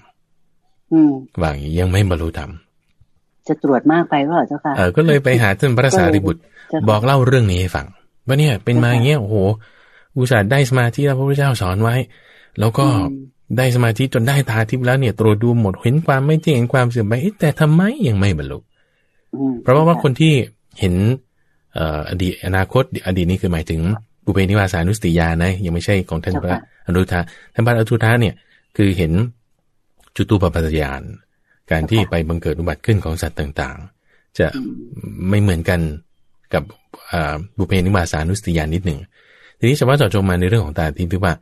[1.40, 2.50] ว่าอย่างนี้ยังไม่บรรลุธรรม
[3.48, 6.40] จะตรวจมากไปว่าเจ้าค่ะเออก็เลยไปหาท่านพระสารีบุตร
[6.88, 7.86] บอกเล่าเรื่องนี้ให้ฟัง
[8.26, 9.36] ว่าเนี่ยเป็นมาอย่างเงี้ยโอ้โห
[10.16, 11.94] อุตส่าห์ได้สมาธิแล้วพระพุทธเจ้าสอนไว้
[12.58, 12.86] แล้วก็
[13.56, 18.58] ได้สมาธิจนได้ตาทิพย์แล้วเนี่ยตรวจดูหมดเห็นความไม่จริงเห็นความเสื่อมไปแต่ทำไมยังไม่บรรลุ
[19.62, 20.32] เพราะว่าคนที่
[20.80, 20.94] เห็น
[22.10, 23.80] อดีตอนาคตอดีตนี้คือหมายถึง
[24.24, 27.20] บุเพนิวาสานุสติญาณนะยังไม่ใช่ของท่านพระอนุทา
[27.54, 28.34] ท่านพระอนุทาเนี่ย
[28.76, 29.12] คือเห็น
[30.16, 31.02] จุตูปปัตยาน
[31.70, 34.46] การที่ไปบังเกิดอุบัติขึ้นของสัตว์ต่างๆ จะ
[35.28, 35.80] ไม่เหมือนกัน
[36.54, 36.62] กับ
[37.58, 39.00] บุเพนิวาสานุสติญาณนิดหนึ่ง
[39.58, 41.34] ทีนี้สามารถเจาะจงมาในเรื่องของตาทิพย์ที่ว่า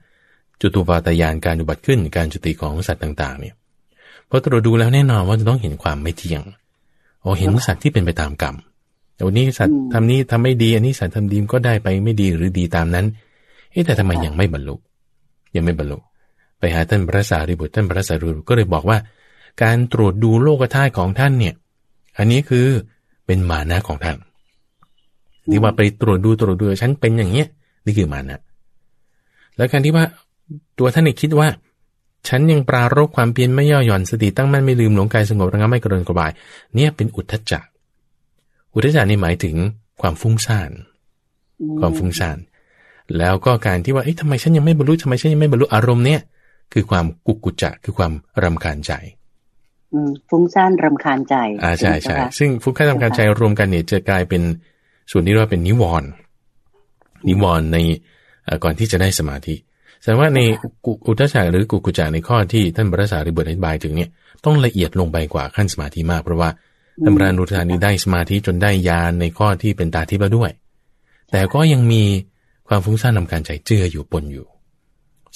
[0.60, 3.54] จุตูปปัตยานการอุบัติขึ้นการจุติของสัตว์ต่างๆเนี่ย
[4.28, 6.42] พอตรวจดูแล้วแน่นอนว่าจะต้องเห็นความไม่เที่ยง
[7.20, 8.54] โอ้เห็นสัตว์ที่เป็นไปตามกรรม
[9.26, 13.06] วันนี้สัตว์ทำนี้ทำไม่ดีอันนี้สัตว์ทำดีก็ได้ไปไม่ดีหรือดีตามนั้น
[13.72, 14.76] เอ๊แต่ทำไมยังไม่บรรลุ
[15.54, 15.98] ยังไม่บรรลุ
[16.58, 18.98] ไปหาท่านพระสารีบุตรท่านพระสารีบุตรก็เลยบอกว่า
[19.62, 21.54] การตรวจดูโลกธาตุของท่านเนี่ย
[22.18, 22.66] อันนี้คือ
[23.26, 24.16] เป็นมานะของท่าน
[25.50, 27.48] ที่ว่าไปตรวจดูตรวจดูฉันเป็นอย่างเงี้ย
[27.84, 28.40] นี่คือมานะ
[29.56, 30.04] แล้วการที่ว่า
[30.78, 31.48] ตัวท่านเองคิดว่า
[32.28, 36.30] ฉันยังปรารบความเพียรไม่ย่อหย่อนสติตั้งมั่นไม่ลืมหลงกายสงบระงับไม่กระโดนกระบาย
[36.74, 37.64] เนี่ยเป็นอุทธจัก
[38.74, 39.56] อุทธจารนี่หมายถึง
[40.00, 40.70] ความฟุ้งซ่าน
[41.80, 42.38] ความฟุ้งซ่าน
[43.18, 46.20] แล้วก็การที่ว่าเอ๊ะทำไมฉันยังไม่บรรลุทำไมฉันยังไม่บรรลุอารมณ์เนี่ย
[46.72, 48.12] คือความกุกุจจะคือความ
[48.42, 48.92] รำคาญใจ
[50.30, 54.42] ฟุ้งซ่านรำคาญใจอ่าใช่ใช่ซึ่งฟุ้งซ่านรำคาญใจรวมกันเนี่ยจะกลายเป็น
[55.10, 56.08] ส่วนที่เรียกว่าเป็นนิวรณ์
[57.28, 57.76] นิวรณ์ใน
[58.64, 59.54] ก่อนที่จะได้สมาธิ
[60.00, 60.40] แสดงว่าใน
[61.06, 64.10] อุทธจักหรือกุกุจจะในข้อที่ท่านบรสาริบุตรอธิบายถึงเนี่ย
[64.44, 66.50] ต้องละเอียดลงไปกว่าขั้นสมาธิมากเพราะว่า
[67.04, 70.50] ธรรมรานุทานี้ได้สมาธิจนได้ยานในข้อที่เป็นตาทิพย์แล้วด้วย
[71.30, 72.02] แต่ก็ยังมี
[72.68, 74.46] ความฟุ้งซ่านนำการใจเจืออยู่ปนอยู่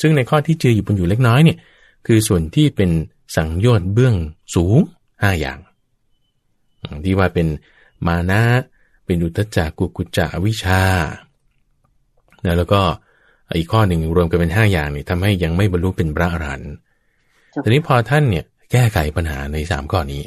[0.01, 1.59] ซึ่งในข้อที่เจืออยู่ปนอยู่เล็กน้อยเนี่ย
[2.07, 2.91] คือส่วนที่เป็น
[3.37, 4.15] สังโยชน์เบื้อง
[4.55, 4.77] สูง
[5.23, 5.59] ห้าอย่าง
[7.05, 7.47] ที่ว่าเป็น
[8.07, 8.43] มานะ
[9.05, 10.83] เป็นอุตจักกุกุจจะวิชา
[12.59, 12.83] แล้วก็
[13.57, 16.73] อีกข้อหนึ่งรวมกันเป็นห้าอย่างนี่ทำให้ยังไม่บรรลุเป็นพระอรหันต์
[17.63, 20.23] ทีนี้พอท่านเนี่ยแก้ไขปัญหาในสามข้อนี้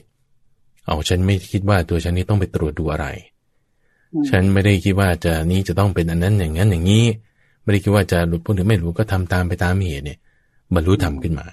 [0.88, 3.08] เอาฉันไม่คิดว่าตัวฉันนี้ต้องไปตรวจดูอะไร
[4.30, 7.06] ฉันไม่ได้คิดว่าจะนี้จะต้องเป็นอันนั้นอย่างนั้นอย่างนี้
[7.64, 10.18] ไม่ได้คิดว่าจะหลุดพ้นหรือไม่หลุดก็ทำตามไปตามเหตุเนี่ย
[10.76, 11.48] บรรลุธรรมขึ้นมา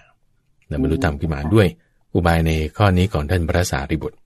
[0.69, 1.67] แต่บรรลุธรรมขึ้นมาด้วย
[2.15, 4.17] อุบายในข้อนี้ของท่านพระสารีบุตร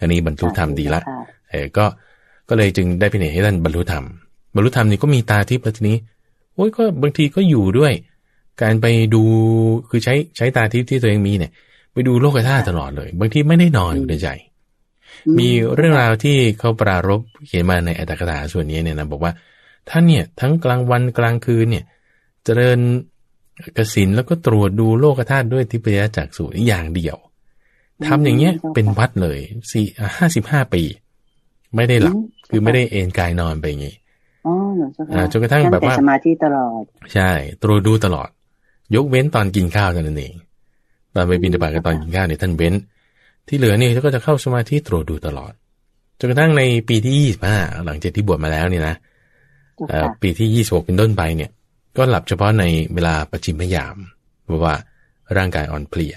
[0.00, 1.00] อันนี้บรรลุธรรมดีละ
[1.50, 1.84] เออก็
[2.48, 4.04] ก็เลยจึงได้เป็นเหตุให้ท่านบรรลุธรรม
[4.54, 5.96] บรรลุธรรมนี่ก็มีตาทิพย์ทีนี้
[6.54, 7.92] โอ้ยก็บางทีก็อยู่ด้วย
[8.62, 9.22] การไปดู
[9.88, 11.52] คือใช้ใช้ตาทิพย์ที่ตัวเองมีเนี่ย
[11.92, 14.28] ไปดูโลกธาตุตลอดเลย บางทีไม่ได้นอนอยู่ในใจ
[15.38, 19.32] มีเรื่องราวที่เขาปรารบเขียนมาในอัตถกถาส่วนนี้เนี่ยนะบอกว่า
[19.88, 21.84] ท่านเนี่ยทั้งกลางวันกลางคืนเนี่ย
[22.44, 22.78] เจริญ
[23.76, 27.16] กสินแล้วก็ตรวจดูโลกธาตุด้วยทิพยจักษุอย่างเดียว
[28.06, 29.38] ทำอย่างเงี้ยเป็นวัดเลย
[29.70, 29.86] สี่
[30.16, 30.82] ห้าสิบห้าปี
[31.74, 32.16] ไม่ได้หลับ
[32.48, 33.94] คือไม่ได้เอนกายนอนไปอย่างงี้
[34.46, 34.54] อ๋อ
[35.32, 36.82] จนกระทั่งแบบว่าสมาธิตลอด
[37.14, 37.30] ใช่
[37.62, 38.28] ตรวจดูตลอด
[38.94, 40.34] ยกเว้นตอนกินข้าวเท่านั้นเอง
[41.14, 42.74] ตอนไปบินบาตกันตอนกินข้าวเนี่ยท่านเว้น
[43.48, 45.52] ที่เหลือเนี่ยก็จะเข้าสมาธิตรวจดูตลอด
[46.18, 48.96] จนกระทั่งในปีที่ยี่สิบห้าหลังจากที่บวชมาแล้วเนี่ยนะ
[50.22, 51.50] ปีที่ยี่สิบหกเป็นต้นไปเนี่ย
[51.96, 53.96] ก็หลับเฉพาะในเวลาประจิมพยาม
[54.44, 54.74] เพราะว่า
[55.36, 56.14] ร่างกายอ่อนเพลีย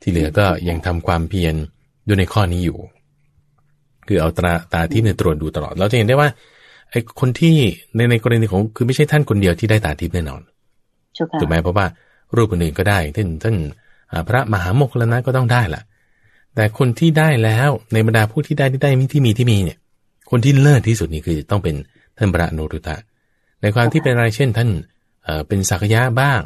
[0.00, 1.54] ที่เหลือก็ยังทำความเพียร
[2.06, 2.78] ด้วยในข้อนี้อยู่
[4.08, 6.28] คือเอาตาตาที่ในตรวจดูตลอด เราจะเห็นได้ว่า
[6.90, 7.56] ไอ้คนที่
[7.96, 10.42] ในในกรณีของคือไม่ใช่ท่านคนเดียวที่ได้ตาทิพย์แน่นอน
[11.40, 11.86] ถูกไหมเพราะว่า
[12.36, 13.56] รูปอื่นก็ได้เช่นท่าน
[14.28, 15.82] พระมหาโมคลนะก็ต้องได้ละ
[16.54, 19.78] แต่คนที่ได้แล้วในบรรดาผู้ที่ได้ที่ได้มีที่มีที่มีเนี่ย
[20.30, 21.74] คนที่เลิศที่สุดนี่คือต้องเป็น
[22.18, 22.96] ท่านพระโนรุตะ
[23.62, 24.70] ในความที่เป็นอะไรเช่นท่าน
[25.48, 26.40] เป็นสักยะบ้าง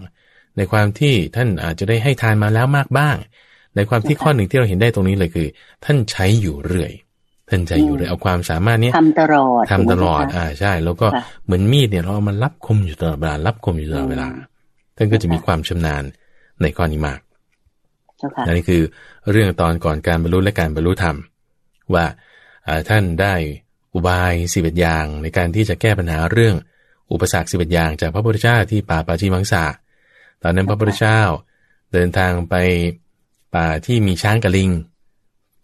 [0.57, 3.17] ในความที่ท่านอาจจะได้ให้ทานมาแล้วมากบ้าง
[3.77, 5.49] ในความที่ข้อหนึ่งที่เราเห็นได้ตรงนี้เลยคือ
[5.85, 6.93] ท่านใช้อยู่เรื่อย
[7.49, 11.07] ท่านใช้อยู่เรื่อยเอาความสามารถนี้ทำตลอดทำตลอด อ่าใช่ แล้วก็
[11.45, 14.29] เหมือนมีดเนี่ยเราเอามารับคมอยู่ตลอดเวลารับคมอยู่ตลอดเวลา
[14.97, 16.03] ท่านก็จะมีความชำนาญ
[16.63, 17.21] ในข้อนี้มาก
[18.47, 18.83] อันนี้คือ
[19.31, 21.17] เรื่องตอนก่อนการบรรลุและการบรรลุธรรม
[21.95, 22.05] ว่า
[22.89, 23.35] ท่านได้
[23.95, 26.55] อุบายสิบเอ็ดอย่างในการที่จะแก้ปัญหาเรื่อง
[27.13, 29.65] อุปสรรคสิบเอ็ดอย่างจากพระพุทธเจ้าที่ป่าปาจีมังสา
[30.43, 31.21] ตอนนั้นพระพุทธเจ้า
[31.93, 32.55] เดินทางไป
[33.55, 34.71] ป่าที่มีช้างกระลิง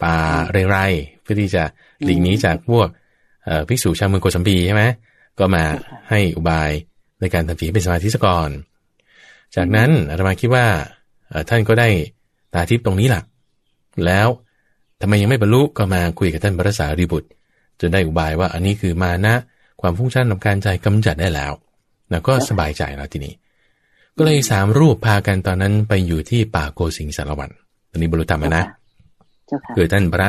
[0.02, 0.16] ป่า
[0.52, 0.76] เรไร
[1.22, 1.62] เพื่อที่จะ
[2.04, 2.88] หลีกนี้จากพวก
[3.68, 4.84] ภิกษุชาวเมืองโกสัมพีใช่ไหม
[5.38, 5.64] ก็มา
[6.10, 6.70] ให้อุบาย
[7.20, 8.50] ในการทำสีเป็นสมาธิสก่อน
[9.56, 10.66] จากนั้นอาตมาคิดว่า
[11.48, 11.88] ท่านก็ได้
[12.54, 13.22] ตาทิพย์ตรงนี้แหละ
[14.06, 14.28] แล้ว
[15.00, 17.28] ทำไมยังไม่บรรลุก็มาคุยกับท่านพระสารีบุตร
[17.80, 19.34] จนได้อุบายว่าอันนี้คือมานะ
[19.80, 21.52] ความฟุ้งซ่านของการใจกำจัดได้แล้ว
[22.10, 23.34] แล้วก็สบายใจแล้วทีนี้
[24.16, 27.50] ก็เลยสามรูปพากันตอนนั้นไปอยู่ที่ป่าโกสิงสารวัน
[27.90, 28.62] ตอนนี้บรรลุธรรมนะ
[29.74, 30.28] คือท่านพระ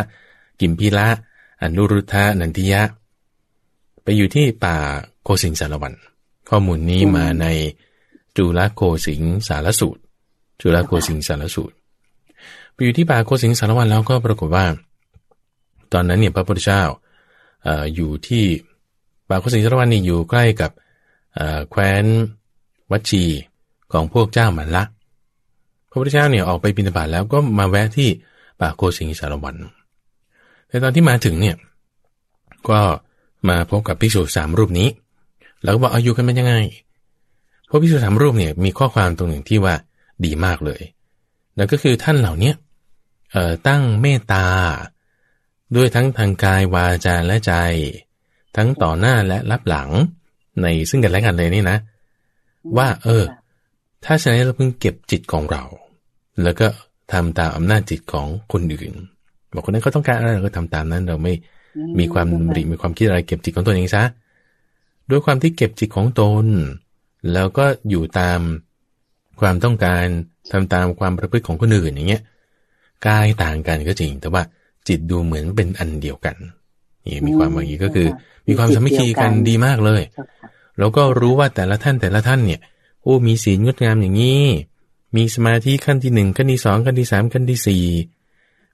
[0.59, 1.07] กิมพีละ
[1.61, 2.81] อนุรุทธานันทิยะ
[4.03, 4.75] ไปอยู่ที่ป่า
[5.23, 5.93] โกสิงสารวัน
[6.49, 7.45] ข้อมูลนี้มาใน
[8.37, 10.01] จุลโกสิงสารสูตร
[10.61, 11.75] จุลโกสิงสารสูตร
[12.73, 14.65] ไปอยู่ที่ป่าโกสิงสารวันแล้วก็ปรากฏว่า
[15.93, 16.83] ตอนนั้นเนี่ยพระพุทธเจ้า
[17.95, 18.45] อยู่ที่
[19.29, 20.71] ป่าโกสิงสารวันนี่อยู่ใกล้กับ
[21.69, 22.05] แคว้น
[22.91, 23.23] วัชี
[23.91, 24.83] ของพวกเจ้ามันละ
[25.89, 28.09] พระพุทธเจ้าเนี่ยออกไปบิณฑบาตแล้วก็มาแวะที่
[28.61, 29.55] ป่าโกสิงสารวัน
[30.67, 31.55] แต่ตอนที่มาถึงเนี่ย
[32.69, 32.79] ก็
[33.49, 34.89] มาพบกับภิกษุสามรูปนี้
[35.63, 36.55] แล้วก็บอกอายุกันเป็นยังไง
[37.69, 39.75] พระภิกษุสามรูปเนี่ยมีข้อความตรงหนึ่งที่ว่า
[40.25, 40.81] ดีมากเลย
[41.57, 42.51] นั่นก็คือท่านเหล่านี้
[43.67, 44.47] ตั้งเมตตา
[45.75, 47.53] ด้วยทั้งทางกายวาจาและใจ
[48.55, 49.89] ทั้งต่อหน้าและรับหลัง
[50.61, 51.77] ในซึ่งกันและกันเลยนี่นะ
[52.77, 53.23] ว่า เออ
[54.05, 55.63] ถ้าฉะนั้นเราเพิ่งเก็บจิตของเรา
[56.43, 56.67] แล้วก็
[57.11, 58.93] ทำตามอำนาจจิตของคนอื่น
[59.53, 61.33] บอกคนนั้นเขาต้องการอะไรเราก็ทำตามนั้น เราไม่
[61.99, 64.03] มีความริมีความคิดอะไรเก็บจิตของตัวเองซะ
[65.09, 66.45] ด้วยความที่เก็บจิตของตน
[67.33, 68.39] แล้วก็อยู่ตาม
[69.41, 70.03] ความต้องการ
[70.51, 72.23] ทำตามความประพฤติของคนอื่นอย่างเงี้ย
[73.07, 74.43] กายต่างกันก็จริง แต่ว่า
[74.87, 76.35] จิตดูเหมือนเป็นอันเดียวกัน
[77.05, 78.07] นี่มีความอย่างนี้ก็คือ
[78.47, 80.01] มีความสามัคคีกันดีมากเลย
[80.79, 82.59] แล้วก็รู้ว่าแต่ละท่านแต่ละท่านเนี่ย
[83.01, 84.43] โอ้มีศีลงดงามอย่างนี้
[85.15, 87.85] มีสมาธิขั้นที่หนึ่งขั้นที่สองขั้นที่สามขั้นที่สี่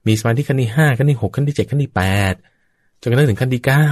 [0.07, 2.33] มีสมาธิขั้นที่ห้าขั้นที่หกขั้นที่เจ็ดขั้นที่แปด
[3.01, 3.87] จนกระทั่งถึงขั้นที่เก้า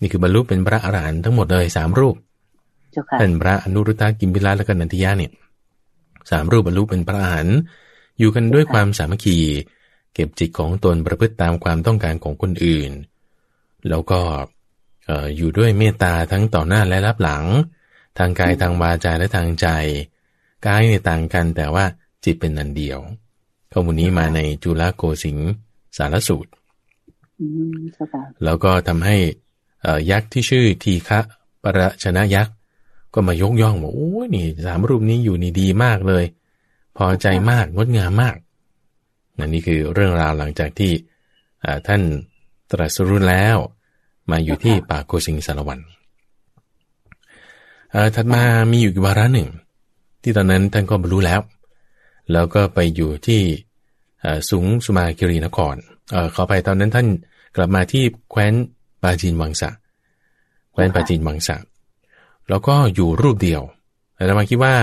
[0.00, 2.16] นี่คือบรรลุเป็นพระอรหันต์ทั้งหมดเลยสามรูป
[3.18, 5.32] เป็นพระอนุรุตตากิมพิลาและกันนันทิยาเนี่ย
[6.30, 7.56] สามรูปบรรลุเป็นพระอรหันต์
[8.18, 9.38] อยู่กันด้วยความสามัคคี
[10.14, 12.90] เก็บจิตของตนประพฤติตามความต้องการของคนอื่น
[13.88, 14.20] แล้วก็
[15.36, 17.44] อยู่ด้วยเมตตาทั้งต่อหน้าและรับหลัง
[18.18, 19.66] ทางกายทางวาจาและทางใจ
[20.66, 21.84] กายเนี่ยต่างกันแต่ว่า
[22.24, 22.98] จิตเป็นนันเดียว
[23.72, 25.38] ข้อมูลนี้มาในจุลโกสิง
[25.96, 26.50] สารสูตร
[28.44, 29.16] แล้วก็ทำให้
[30.10, 31.20] ยักษ์ที่ชื่อทีฆะ
[31.62, 32.54] ประชนะยักษ์
[33.14, 36.24] ก็มายกย่องว่าโอ้นี่สามรูปนี้อยู่นี่ดีมากเลย
[36.96, 38.36] พอใจมากงดงามมาก
[39.38, 40.92] นั่นนี่คือเรื่องราวหลังจากที่
[41.86, 42.02] ท่าน
[42.70, 43.56] ตรัสรู้แล้ว
[44.30, 45.80] มาอยู่ที่ป่าโกสิงสารวัน
[48.14, 49.48] ถัดมามีอยู่วาระหนึ่ง
[50.28, 51.40] ที่ตอนนั้นท่านก็บรรลุแล้ว
[52.32, 53.40] แล้วก็ไปอยู่ที่
[54.50, 55.74] สูงสุมาคิรีนคร
[56.14, 57.06] อขอไปตอนนั้นท่าน
[57.56, 58.54] กลับมาที่แคว้น
[59.02, 59.70] ปาจีนวังสะ
[60.72, 61.56] แคว้นปาจีนวังสะ
[62.48, 63.62] แล้วก็อยู่รูปเดียว
[64.14, 64.74] แต่มาคิดว่า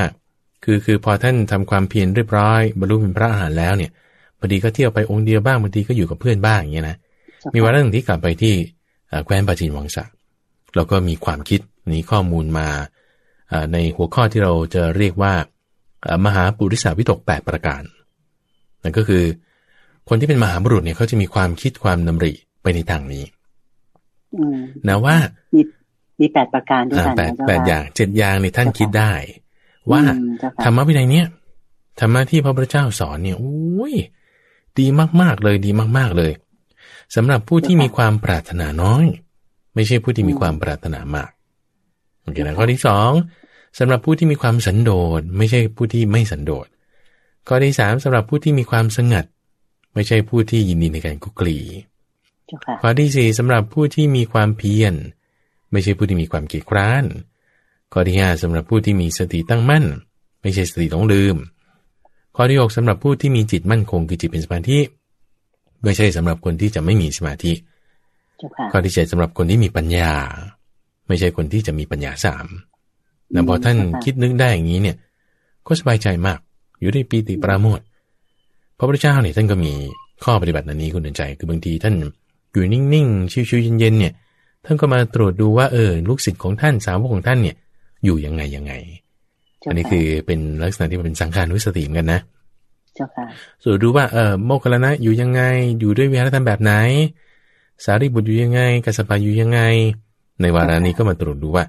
[0.63, 3.91] คือคือพอท่านทำความเพียรเรียบร้อยบรรลุเป็นพระอาหารแล้วเนี่ย
[4.39, 6.97] บางทีก็เที่ยวไปองค์เดียวบ้างบางทีก็อยู่กับเพื่อนบ้างอย่างเงี้ยนะ
[7.53, 8.53] มีวันหนึ่งที่กลับไปที่
[9.25, 10.03] แคว้นปาจีนวังสะ
[10.75, 11.61] แล้วก็มีความคิด
[11.93, 12.67] นี้ข้อมูลมา
[13.73, 15.33] ในหัวข้อที่เราจะเรียกว่า
[16.25, 17.81] มหาปุริสาวิตก 8 ประการ
[18.83, 19.23] นั่นก็คือ
[20.09, 23.23] คนที่เป็นมหาบุรุษเนี่ยเขาจะมีความคิดความดำริไปในทางนี้
[24.87, 25.17] นะว่า
[25.55, 25.61] มี
[26.19, 29.13] มีแปดประการด้วยกันแปดแปดอย่างเจ็ดอย่างในท่านคิดได้
[29.91, 30.01] ว่า
[30.63, 31.25] ธรรมะวินัยเนี้ย
[31.99, 33.93] ธรรมะที่พระพุทธเจ้าสอนเนี่ยโอ้ย
[34.79, 34.85] ดี
[35.21, 36.31] มากๆเลยดีมาก ๆเลย
[37.15, 39.05] สำหรับผู้ที่มีความปรารถนาน้อย
[39.75, 41.29] ไม่ใช่ผู้ที่มีความปรารถนามาก
[42.21, 43.11] โอเคนะข้อที่สอง
[43.77, 46.67] สำหรับผู้ที่มีความสันโดษไม่ใช่ผู้ที่ไม่สันโดษ
[47.47, 49.25] ข้อที่สามสำหรับผู้ที่มีความสงัด
[49.93, 51.59] ไม่ใช่ผู้ที่ยินดีในการกุกลี
[52.81, 54.93] ข้อที่สี่สำหรับผู้ที่มีความเพียร
[55.71, 57.05] ไม่ใช่ผู้ที่มีความเกียจคร้าน
[57.93, 59.85] ข้อที่ห้าสำหรับผู้ที่มีสติตั้งมั่น
[60.41, 61.35] ไม่ใช่สติต้องลืม
[62.35, 64.79] ข้อที่หกสำหรับผู้ที่มีจิตมั่นคงคือจิตเป็นสมาธิ
[65.83, 67.53] ไม่ใช่สำหรับคนที่จะไม่มีสมาธิ
[68.71, 70.13] ข้อที่เจ็ดสำหรับคนที่มีปัญญา
[71.07, 72.47] ไม่ใช่คนที่จะมีปัญญาสาม
[73.33, 74.95] แต่พอท่านคิดนึกได้อย่างนี้เนี่ย
[75.67, 76.39] ก็สบายใจมาก
[76.79, 77.79] อยู่ในปีติปราโมท
[78.77, 79.71] พระพุทธเจ้าเนี่ยท่านก็มี
[80.23, 81.95] ข้อปฏิบัติอันนี้คุณเดินใจ คือบางทีท่าน
[82.51, 84.13] อยู่นิ่งๆชิวๆเย็นๆเนี่ย
[84.65, 87.55] ท่านก็มาตรวจดูว่าเออลูกศิษย์ของท่านสาวกของท่านเนี่ย
[88.05, 88.73] อยู่ยังไงยังไง
[89.69, 92.19] อันนี้คือเป็นลักษณะที่เป็นสังขารุสติเหมือนกันนะ
[93.63, 95.41] ส่วนดูว่าเออโมคคลนะอยู่ยังไง
[95.79, 96.73] อยู่ด้วยวิหารธรรมแบบไหน
[97.83, 99.59] สารีบุตรอยู่ยังไงกัสปะอยู่ยังไง
[100.41, 101.63] ในวาระนี้ก็มาตรวจดูว่า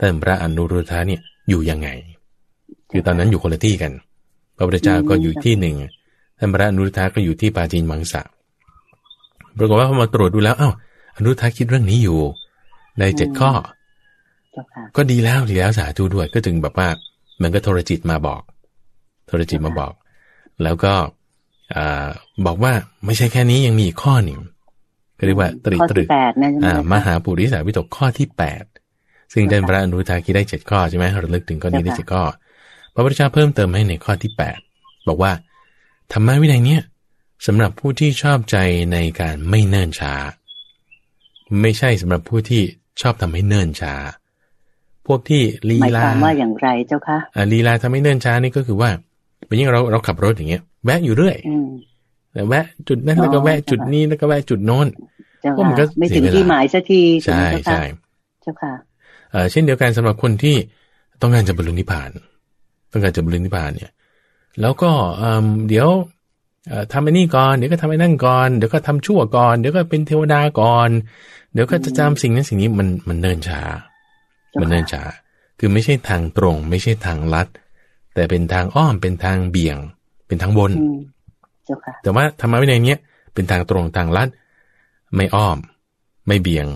[0.00, 1.88] ท่านพระอนุรุทธะเนี่ยอยู่ยังไง
[2.90, 3.92] คือตอนนั้นอยู่คนละที่กัน
[4.56, 5.76] พระพุทธเจ้าก็อยู่ที่หนึ่ง
[6.38, 8.22] ท่านพระอนุรุทธะก็อยู่ที่ปาจีนมังสะ
[9.58, 10.74] ปรากฏว่าพอมาตรวจดูแล้วอ้าว
[11.16, 12.18] อนุรุทธะคิดเรื่องนี้อยู่
[12.98, 13.50] ในเจ็ดข้อ
[14.96, 16.88] ก็ดีแล้วดีแล้วสาธุด้วยก็จึงแบบว่า
[17.36, 18.42] เหมือนกับโทรจิตมาบอก
[19.40, 19.92] รจิตมาบอก
[20.62, 20.92] แล้วก็
[22.46, 22.72] บอกว่า
[23.04, 24.38] ไม่ใช่แค่นี้ยังมีอีกข้อหนึ่ง
[25.18, 26.08] ก็เรียกว่าตริตรึก
[26.92, 28.64] มหาปุริสาวิตกข้อที่แปด
[29.32, 32.24] ซึ่งเดินพระอนุทาคีได้เจ็ดข้อใช่ไหมระลึกถึงข้อนี้ได้เจ็ดข้อ
[32.94, 34.58] พระพุทธเจ้าเพิ่มเติมให้ในข้อที่แปด
[35.08, 35.32] บอกว่า
[36.12, 36.82] ธรรมะวินัยเนี้ย
[37.46, 38.56] สำหรับผู้ที่ชอบใจ
[38.92, 40.14] ในการไม่เนิ่นช้า
[41.62, 42.62] ไม่ใช่สำหรับผู้ที่
[43.00, 43.94] ชอบทำให้เนิ่นช้า
[45.06, 48.90] พวกที่ลีลาหมายความว่าอย่างไรเจ้าคะอ่าลีลาทำให้เนิ่นช้านี่ก็คือว่า
[49.46, 51.36] เป็นอย่างเราเราขับรถอย่างเงี้ยแวะอยู่เรื่อย
[52.32, 54.86] แต่แวะจุดนั้นแล้วก็แวะจุดนี้แล้วก็แวะจุดโน้น
[55.40, 57.82] เพราะมันก็ไม่ถึงที่หมายสักทีใช่ใช่
[58.42, 58.72] เจ้าค่ะ
[59.50, 60.56] เช่นเดียวกันสำหรับคนที่
[61.20, 62.10] ต้องการจะบรรลุนิพพาน
[62.92, 63.92] ต้องการจะบรรลุนิพพานเนี่ย
[64.60, 64.90] แล้วก็
[65.68, 65.88] เดี๋ยว
[66.92, 70.88] ทำไอ้นี่ก่อน เดี๋ยวก็ทำไอ้นั่นก่อน เดี๋ยวก็ทำชั่วก่อน เดี๋ยวก็เป็นเทวดาก่อน
[71.52, 73.60] เดี๋ยวก็จะจำสิ่งนั้นสิ่งนี้มันมันเนินช้า
[74.60, 75.02] มันเนินช้า
[75.58, 77.48] คือไม่ใช่ทางตรง ไม่ใช่ทางลัด
[78.14, 79.76] แต่เป็นทางอ้อม เป็นทางเบี่ยง
[80.26, 80.72] เป็นทางบน
[82.02, 82.98] แต่ว่าธรรมะวินัยเนี้ย
[83.34, 84.28] เป็นทางตรงทางลัด
[85.16, 85.58] ไม่อ้อม
[86.26, 86.66] ไม่เบี่ยง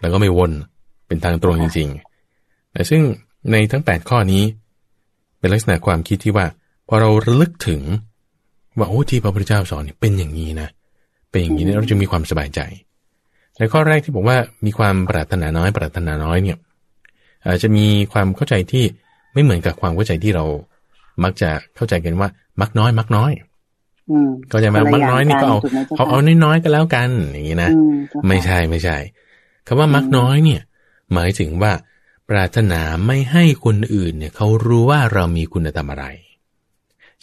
[0.00, 0.52] แล้วก็ไม่วน
[1.06, 3.02] เป็นทางตรงจริงๆแต่ซึ่ง
[3.52, 4.44] ในทั้งแปดข้อนี้
[5.38, 6.46] เป็นลักษณะความคิดที่ว่า
[6.88, 7.82] พอเราระลึกถึง
[8.78, 10.68] ว่าโอ้ที่พระพุทธเจ้าสอนเป็นอย่างนี้นะ
[11.30, 12.60] เป็นอย่างนี้เราจะมีความสบายใจ
[13.58, 16.58] ในข้อแรกที่บอกว่ามีความปรารถนาน้อยปรารถนาน้อยเนี่ย
[17.46, 18.84] อาจจะมีความเข้าใจที่
[19.32, 20.44] ไม่เหมือนกับความเข้าใจที่เรา
[21.22, 22.28] มักจะเข้าใจกันว่า
[22.60, 23.32] มักน้อย มักน้อย
[24.52, 25.58] ก็จะมามักน้อยนี่ก็เอา
[25.96, 27.70] เอาเอาน้อยๆก็แล้วกัน อย่างนี้นะ
[28.28, 28.96] ไม่ใช่ไม่ใช่
[29.66, 30.60] คำว่ามักน้อยเนี่ย
[31.14, 31.72] หมายถึงว่า
[32.28, 36.04] ปรารถนาไม่ให้คนอื่นเนี่ยเขารู้ว่าเรามีคุณธรรมอะไร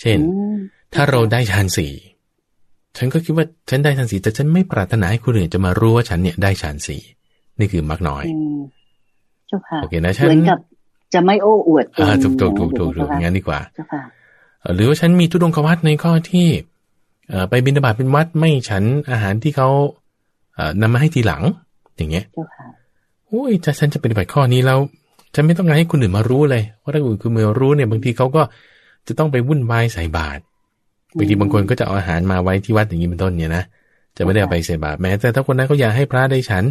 [0.02, 0.20] เช่น
[0.94, 1.94] ถ้าเราได้ฌานสี่
[2.98, 7.02] ฉันก็คิดว่าฉันได้ฌานสี่แต่ฉันไม่ปรารถนาให้คนอื่นจะมารู้ว่าฉันเนี่ยได้ฌานสี่
[7.60, 8.24] นี่คือมักน้อย
[9.48, 10.60] เจ้าค่ะโอเคนะฉันเหมือนกับ
[11.14, 14.04] จะไม่โอ้อวดอ่าถูกถูกถูกถูกถูกงั้นดีกว่าเจ้าค่ะ
[14.76, 16.48] หรือว่าฉันมีทุดงควัตในข้อที่
[17.50, 19.70] ไปบินบาตเป็นวัดไม่ฉันอาหารที่เขา
[20.82, 21.44] นำมาให้ทีหลัง
[21.98, 24.80] อย่างเงี้ยโอ้ยจะฉันจะปฏิบัติข้อนี้แล้ว
[25.34, 28.42] ฉันไม่ต้องการให้คนอื่นมารู้เลยว่าถ้าคนอื่นคือเมื่อรู้เนี่ยบางทีเขาก็
[29.08, 30.42] จะต้องไปวุ่นวายใส่บาตร
[31.18, 33.64] บางทีบางคนก็จะเอาอาหารมาไว้ที่วัดอย่างนี้เป็นต้นเนี่ยนะ
[34.18, 36.64] จะไม่ได้เอาไปใส่บาตรแม้ แต่ถ้าคนนั้นเขาอยากให้พระได้ฉัน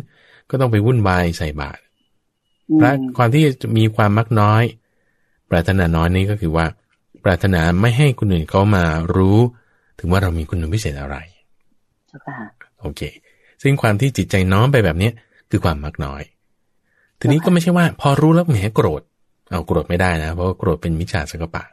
[0.50, 1.80] ก็ต้องไปวุ่นวายใส่บาตร
[2.80, 4.62] พระความที่จะมีความมักน้อย
[5.50, 6.66] ปรารถนาน้อยนี้ก็คือว่า
[7.24, 8.84] ปรารถนาไม่ให้คนอื่นเขามา
[9.16, 9.38] รู้
[9.98, 11.16] ถึงว่าเรามีคุณพิเศษอะไร
[12.80, 13.00] โอเค
[13.62, 15.12] ซึ่งความที่จิตใจน้อมไปแบบเนี้ย
[15.50, 16.22] คือความมักน้อย
[17.22, 19.02] ทีนี้ก็ไม่ใช่ว่า พอรู้แล้วแหมโกรธ
[19.50, 21.64] เอาโกรธไม่ได้นะ เพราะว่าโกรธเป็นมิจฉาสกปะ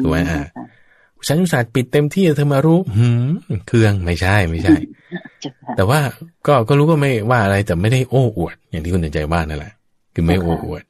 [0.00, 0.40] ถูกไหมอ่า
[1.26, 3.30] ฉันอุตส่าห์ปิดเต็มที่เธอมารู้หืม
[3.68, 4.74] เครื่องไม่ใช่ไม่ใช่
[5.76, 6.00] แต่ว่า
[6.46, 9.72] ก็ก็รู้ก็ไม่ว่าอะไรแต่ไม่ได้โอ้อวด อย่างที่คุณใจว่านั่นแหละ
[10.14, 10.82] คือไม่โอ้อวด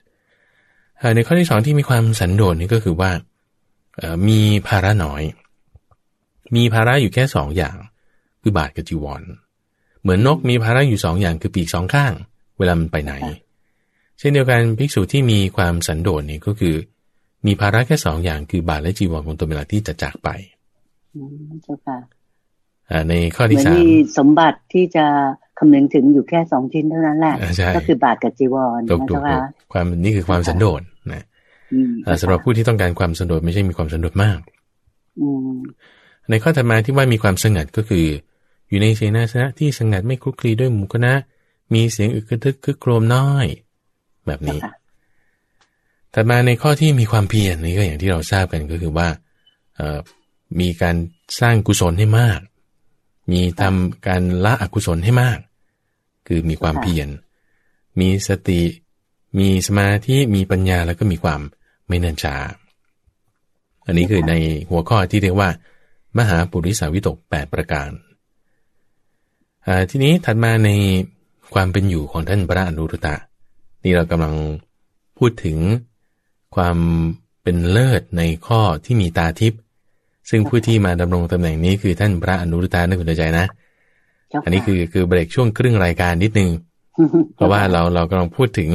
[1.15, 3.11] ในข้อที่สองที่มีความสันโดษนี่ก็คือว่า
[4.29, 5.23] มีภาระน้อย
[6.57, 7.77] มีภาระอยู่แค่สองอย่าง
[8.43, 9.23] คือบาทกับจีวร
[10.03, 12.13] เหมือนนกมีภาระอยู่สองอย่างคือปีกสองข้าง
[12.59, 16.75] เวลามันไปไหนเช่นเดียวกันภิกษุที่มีความสันโดษนี่ก็คือ
[17.47, 20.29] มีภาระแค่สองอย่างคือบาทและจีวรของตัวเวลาที่จะจากไป
[21.65, 21.99] เจ้าค่ะ
[23.09, 23.87] ในข้อที่สามมี
[24.19, 25.07] สมบัติที่จะ
[25.59, 27.37] คำนึงถึงอยู่แค่สองชิ้นเท่านั้นแหละ
[27.77, 29.23] ก็คือบาทกับจีวรถูกถูก
[29.73, 30.81] ความนี่คือความสันโดษ
[31.13, 31.25] นะ
[32.23, 34.41] สำหรับผู้ที่ต้องการความสันโดษไม่ใช่มีความสันโดษมาก
[36.31, 38.07] ในข้อถัดมาที่ว่ามีความสงัดก็คือ
[38.69, 41.13] อยู่ในเสนาสนะที่สงัดไม่คลุกคลีด้วยหมู่คณะ
[41.75, 43.47] มีเสียงอึกกระทึกคึกโครมน้อย
[44.27, 44.61] แบบนี้
[46.15, 49.09] ถัดมาในข้อที่มีความเพียรนี่ก็อย่างที่เราทราบกันก็คือว่า
[50.61, 50.97] มีการ
[51.41, 52.41] สร้างกุศลให้มาก
[53.33, 55.39] มีทำการละอกุศลให้มาก
[56.27, 57.09] คือมีความเพียร
[58.01, 58.63] มีสติ
[59.39, 61.41] มีสมาธิ มีปัญญาแล้วก็มีความ
[61.89, 62.37] ไม่เนินช้า
[63.87, 64.35] อันนี้คือใน
[64.71, 65.51] หัวข้อที่เรียกว่า
[66.19, 67.91] มหาปุริสาวิตก 8 ประการ
[69.91, 70.71] ทีนี้ถัดมาใน
[71.55, 73.17] ความเป็นอยู่ของท่านพระอนุรุตะ
[73.85, 74.35] นี่เรากำลัง
[75.19, 75.59] พูดถึง
[76.55, 76.77] ความ
[77.43, 79.61] เป็นเลิศในข้อที่มีตาทิพย์
[80.31, 83.47] ซึ่งผู้ที่มาดำรงตำแหน่งนี้คือท่านพระอนุรุตานะคุณใจนะ
[84.45, 86.51] อันนี้คือคือเบรกช่วงครึ่งรายการนิดนึง
[87.35, 88.71] เพราะว่าเราเรากำลังพูดถึง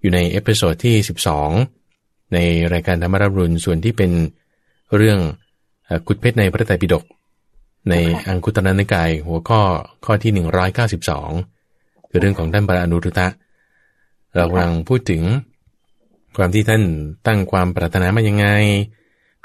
[0.00, 1.50] อยู่ใน episode ที่สิบสอง
[2.34, 2.38] ใน
[2.72, 4.10] รายการธรรมะรับอรุณส่วนที่เป็น
[4.96, 5.18] เรื่อง
[6.06, 7.04] ขุดเพชรในพระไตรปิฎก
[7.90, 7.94] ใน
[8.28, 9.60] อังคุตตรนิกายหัวข้อ
[10.04, 11.30] ข้อที่หนึ่งร้อยเก้าสิบสอง
[12.10, 13.26] คือเรื่องของท่านพระอนุรุทธะ
[14.36, 15.22] เรากำลังพูดถึง
[16.36, 16.82] ความที่ท่าน
[17.26, 18.46] ตั้งความปรารถนามายังไง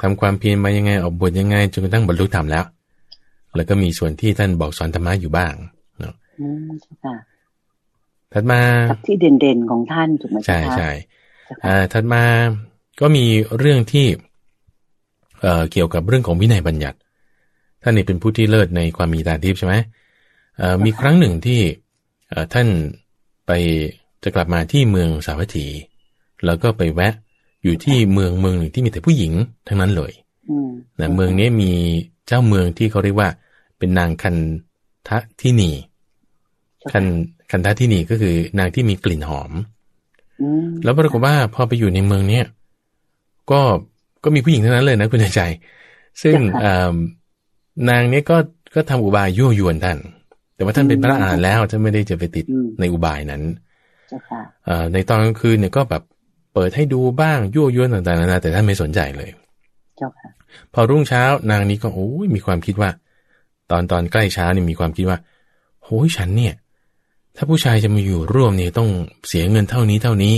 [0.01, 2.65] ทำความเพียรมายังไงออกบวชยังไงจนกระทั่งบรรลุธรรมแล้ว
[3.55, 5.53] แล้วก็มีส่วนที่ท่านบอกสอนธรรมะอยู่บ้าง
[5.99, 6.13] เนาะ
[8.33, 8.61] ถัดมา
[9.07, 10.89] ที่เด่นๆของท่านถูกไหมใช่ใช่
[11.65, 12.23] อ่าถัดมา
[13.01, 13.25] ก็มี
[13.57, 14.07] เรื่องที่
[15.41, 16.97] เเกี่ยวกับเรื่องของวินัยบัญญัติ
[17.83, 19.75] ท่านนี่เป็นผู้ที่เลิศในความมีตาทิพย์ใช่ไหม
[20.85, 21.61] มีครั้งหนึ่งที่
[22.53, 22.67] ท่าน
[23.47, 23.51] ไป
[24.25, 25.67] จะกลับมาที่เมืองสาวัตถี
[26.45, 27.13] แล้วก็ไปแวะ
[27.63, 29.31] อยู่ที่เมืองเมืองหนึ่งที่มีแต่ผู้หญิง
[29.67, 30.11] ทั้งนั้นเลย
[30.99, 31.71] นะเมืองนี้มี
[32.27, 33.29] เจ้าเมืองที่เขาเรียกว่า
[33.77, 34.35] เป็นนางคัน
[35.07, 35.71] ทะที่นี
[36.91, 37.05] คัน
[37.51, 39.51] คันทะที่นีก็คือนางที่มีกลิ่นหอม
[40.83, 42.45] แล้วปรากฏว่าพอไปอยู่ในเมืองเนี้ย
[43.51, 43.61] ก็
[44.23, 45.41] ก็มีผู้หญิงทั้งนั้นเลยนะคุณใจ
[46.23, 46.35] ซึ่ง
[47.89, 48.37] นางเนี้ยก็
[48.75, 49.97] ก็ทำอุบายยั่วยวนท่าน
[50.55, 52.45] แต่ว่าท่านเป็นพระอานแล้วท่านไม่ได้จะไปติด
[52.79, 53.43] ในอุบายนั้น
[54.93, 56.03] ในตอนกลางคืนเนี่ยก็แบบ
[56.53, 59.31] เปิดให้ดูบ้างยั่วยวนต่างๆนานาแต่ท่านไม่สนใจเลย
[60.73, 62.89] พอรุ่งเช้านางนี้ก็โอ้ยมีความคิดว่า
[63.71, 65.17] ตอนตอนใกล้เช้านี่มีความคิดว่า
[65.83, 66.53] โอ้ยฉันเนี่ย
[67.35, 68.89] ถ้าผู้ชายจะมาอยู่ร่วมเนี่ยต้อง
[69.27, 70.35] เสียเงินเท่านี้เท่านี้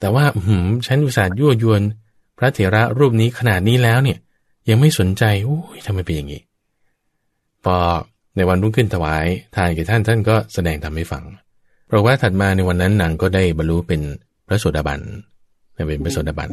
[0.00, 1.82] แต่ว่าหืมฉันอุตส่าห์ยั่วยวน
[2.38, 4.18] พระเถระรูปนี้ขนาดนี้แล้วเนี่ย
[4.68, 6.42] ยังไม่สนใจโอ้ยทำไมเป็นอย่างนี้
[7.64, 7.76] พอ
[8.36, 11.24] ในวันรุ่งขึ้นถวายทานแก่ท่านท่านก็แสดงทำให้ฟัง
[11.86, 14.00] เพราะว่าถัดมาในวันนั้นนางก็ได้บรรลุเป็น
[14.46, 15.00] พระโสดาบัน
[15.88, 16.50] เป็นพระโสดาบัน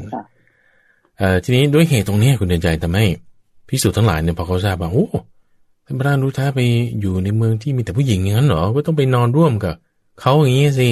[1.17, 3.05] เอ่อทีนี้ด้วยเหตุตรงนี้คุณเดินใจทำให้
[3.69, 5.05] พิสูจน์ทั้งหลายเนี่ยพอเขาทราบว่าโอ้
[5.85, 6.59] ท่านพระรานุท้าไป
[7.01, 9.75] อยู่ในเมืองที่มีแต่ผู้หญิงอย่างนั้นเหรอก็ต้องไปนอนร่วมกับ
[10.21, 10.89] เขาอย่างนี้สิ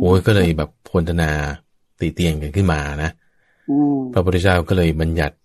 [0.00, 1.30] โอ้ยก็เลยแบบพลธนา
[2.00, 3.10] ตีเตียงกันขึ้นมานะ
[4.12, 5.36] พระพุทธเจ้าก็เลยบัญญัติ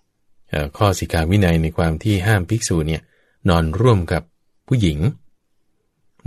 [0.78, 3.02] ข้อสิกขาวินัยในความที่ห้ามภิกษุเนี่ย
[3.50, 4.24] นอนร่วมกับ
[4.68, 4.98] ผู้หญิง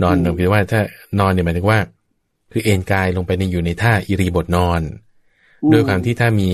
[0.01, 0.81] นอนคือว่าถ้า
[1.19, 1.79] นอนเนี่ยหมายถึงว่า
[2.51, 4.81] คือเอนกายลงไปในอยู่ในท่าอิริบทนอน
[5.71, 6.49] ด้วยความที่ถ้ามี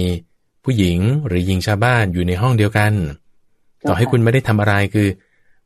[0.63, 2.93] ผู้หญิงหรือหญิงชาวบ้านอยู่ในห้องเดียวกัน
[3.87, 5.07] ต่อให้คุณไม่ได้ทำอะไรคือ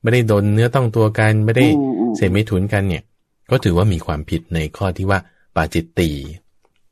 [0.01, 1.65] ไม่ได้โดนเนื้อต้องตัวกันไม่ได้
[2.15, 3.03] เสพไม่ถุนกันเนี่ย
[3.49, 5.19] ก็ถือว่ามีความผิดในข้อที่ว่า
[5.55, 6.09] ปาจิตตี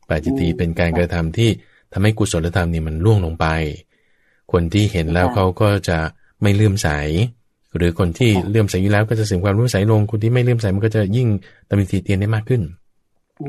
[0.09, 1.49] ปาจิตตีเป็นการกระทำที่
[1.93, 3.45] ทำให้กุศลธรรมนี่มันล่วงลงไป
[4.51, 5.97] คนที่เห็นแล้วเขาก็จะ
[6.41, 6.87] ไม่เลื่อมใส
[7.77, 11.27] หรือคนที่เลื่อมใสอยู่แล้วก็จะเสื่อมความรู้ใสลง คนที่ไม่เลื่อมใสมันก็จะยิ่ง
[11.69, 12.61] ตำหนิตีเตียนได้มากขึ้น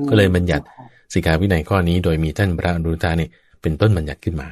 [0.09, 0.65] ก็เลยบัญญัติ
[1.13, 4.49] สิกขาวินัยข้อนี้ โดยมีท่านพระอนุตาเนี่ยเป็นต้นบัญญัติขึ้นมา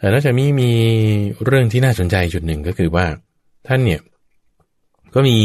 [0.00, 0.70] แล้วนอกจากนี้มี
[1.44, 3.06] เรื่องที่น่าสนใจจุดหนึ่งก็คือว่า
[3.68, 4.00] ท่านเนี่ย
[5.14, 5.38] ก็มี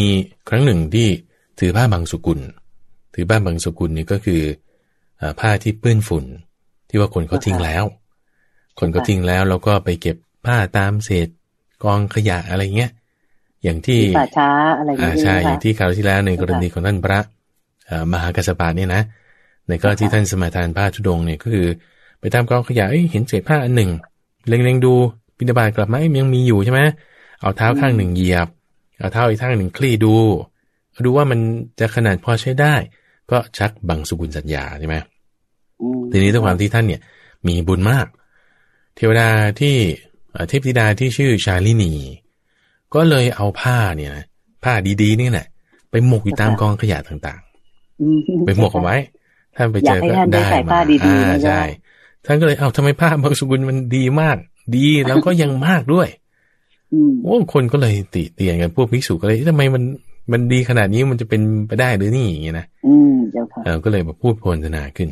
[0.50, 1.08] ครั้งหนึ่งที่
[1.60, 2.40] ถือผ้าบางสุกุล
[3.16, 4.42] ถือผ้าบางสุกุลนี่ก็คือ
[5.40, 6.26] ผ้าที่เปื้อนฝุ่น
[6.90, 7.84] ที่ว่าคนเขาทิ้งแล้ว
[8.80, 11.28] คนเขาทิ้งแล้วแล้วก็ไปเก็บผ้าตามเศษ
[11.86, 12.92] กองขยะอะไรเงี้ย
[13.64, 17.20] อย่างที่ป่าช้าอะไรอ่าใช่อย่างที่คราวที่แล้วในกรณีของท่านพระ
[18.14, 19.02] มหากัสปะเนี่ยนะ
[19.68, 21.68] ในก็ที่ท่านสมาทานผ้าชุดงเนี่ยก็คือ
[22.20, 23.92] ไปตามกองขยะเห็นเศษผ้าอันหนึ่ง
[24.48, 24.94] เล็งๆดู
[25.38, 26.82] ปิณฑบาตกลับมายังมีอยู่ใช่ไหม
[27.42, 28.48] เอาเท้าข้างหนึ่งเหยียบ
[29.00, 30.16] เอาเท้าอีกข้างหนึ่งคลี่ดู
[31.06, 31.40] ดูว่ามัน
[31.80, 32.74] จะขนาดพอใช้ได้
[33.32, 34.96] ก็ชักบังสุกุลสัญญาใช่ไหม
[36.12, 37.02] ทีนี้ด้วยความที่ท่านเนี่ย
[37.48, 38.06] มีบุญมาก
[38.96, 39.28] เทวดา
[39.60, 39.76] ที่
[40.48, 41.94] เทพธิดาที่ชื่อชาลินี
[42.94, 44.12] ก็เลยเอาผ้าเนี่ย
[44.64, 45.48] ผ้าดีๆนี่แหละ
[45.92, 48.98] ไปหมกอยู่ตามกองขยะต่างๆไปหมกเอาไว้
[49.56, 51.62] ท่านไปเจอก็ได้มาอ่าใช่
[52.26, 54.38] ท่านก็เลยเอาทำไมผ้าบางสุกุลมันดีมาก
[54.76, 56.08] ดีแล้วก็ยังมากด้วย
[57.24, 59.84] โอ้คนก็เลยติเตียนกันพวกภิกษุก็เลยทำไมมัน
[60.32, 65.10] มันดีขนาดนี้มันจะเป็นไปได้หรือนี่อย่างเงี้ยนะอืมเจ้าค่ะก็เลยมาพูดโพลนาขึ้น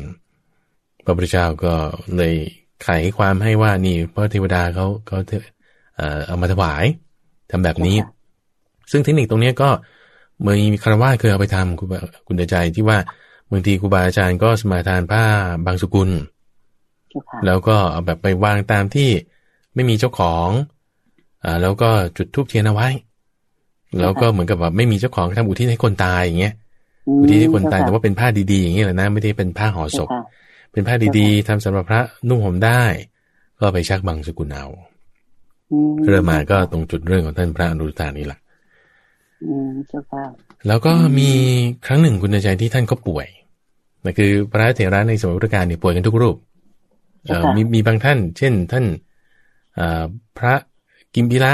[1.04, 1.72] พระพุทธเจ้าก็
[2.16, 2.34] เลย
[2.82, 5.18] ไขความให้ว่านี่พระเทวดาเขาเขา
[6.26, 6.84] เอามาถวาย
[7.50, 7.96] ทำแบบนี้
[8.90, 9.68] ซึ่งเทคนิคตรงนี้ก็
[10.42, 11.88] เมื่อมีคารวะเคยเอาไปทำคุณ
[12.26, 12.98] คุณใจที่ว่า
[13.50, 15.24] บางทีครูบาอาจารย์ก็สมาทานผ้า
[15.66, 16.10] บางสุกุล
[17.46, 19.10] แล้วก็เอาแบบไปวางตามที่
[19.74, 20.48] ไม่มีเจ้าของ
[21.44, 22.88] อ่าแล้วก็จุดทูบเทียนเอาไว้
[24.00, 26.54] แล้วก็เหมือนกับว่าไม่มีเจ้าของทำอุทิศให้คนตายอย่างเงี้ย
[27.20, 30.08] อุทิศให้คนตายแต่ว่าเป็นผ้าดีๆอย่างเงี้ยแหละนะไม่ได้เป็นผ้าห่อศพ
[30.74, 32.82] เป็นผ้าดีๆทำสำหรับพระนุ่งห่มได้
[33.60, 34.66] ก็ไปชักบังสกุลเอา
[36.08, 38.38] เริ่มมาก็ตรงจุดเรื่องของท่านพระอนุตานี่แหละ
[40.66, 41.30] แล้วก็มี
[41.86, 43.26] ครั้งหนึ่งคุณใจที่ท่านก็ป่วย
[44.04, 46.36] นั่นคือพระเถระในสมัยพุทธกาลเนี่ยป่วยกันทุกรูป
[47.56, 48.84] มีมีบางท่าน เช่นท่าน
[50.38, 50.54] พระ
[51.14, 51.52] กิมพิระ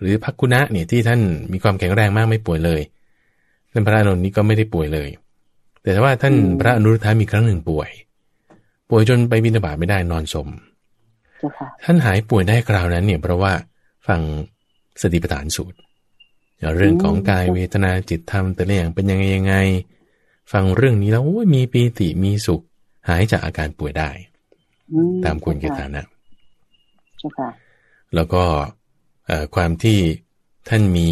[0.00, 1.20] หรือพักกุณะเนี่ยที่ท่าน
[1.52, 2.80] มีความแข็งแรงมากไม่ป่วยเลย
[3.72, 5.08] ท่านพระอนุนนี้ก็ไม่ได้ป่วยเลย
[5.82, 7.90] แต่ว่าท่านพระอนุรุทธามีครั้งหนึ่งป่วย
[8.96, 10.48] ป่วยจนไปบิณฑบาตไม่ได้นอนสม
[11.84, 13.52] ท่านหายป่วยได้คราวนั้นเนี่ยเพราะว่า
[14.06, 14.20] ฟัง
[15.00, 15.78] สติปัฏฐานสูตร
[16.76, 19.54] เรื่องของกายเวทนาจิตธรรมแต่ละอย่างเป็นยังไงยังไง
[20.52, 22.62] ฟังเรื่องนี้แล้วมีปีติมีสุข
[23.08, 24.10] หายจากอาการป่วยได้
[25.24, 26.02] ตามควรแก่ฐานะ
[28.14, 28.44] แล้วก็
[29.54, 29.98] ความที่
[30.68, 31.08] ท่านมี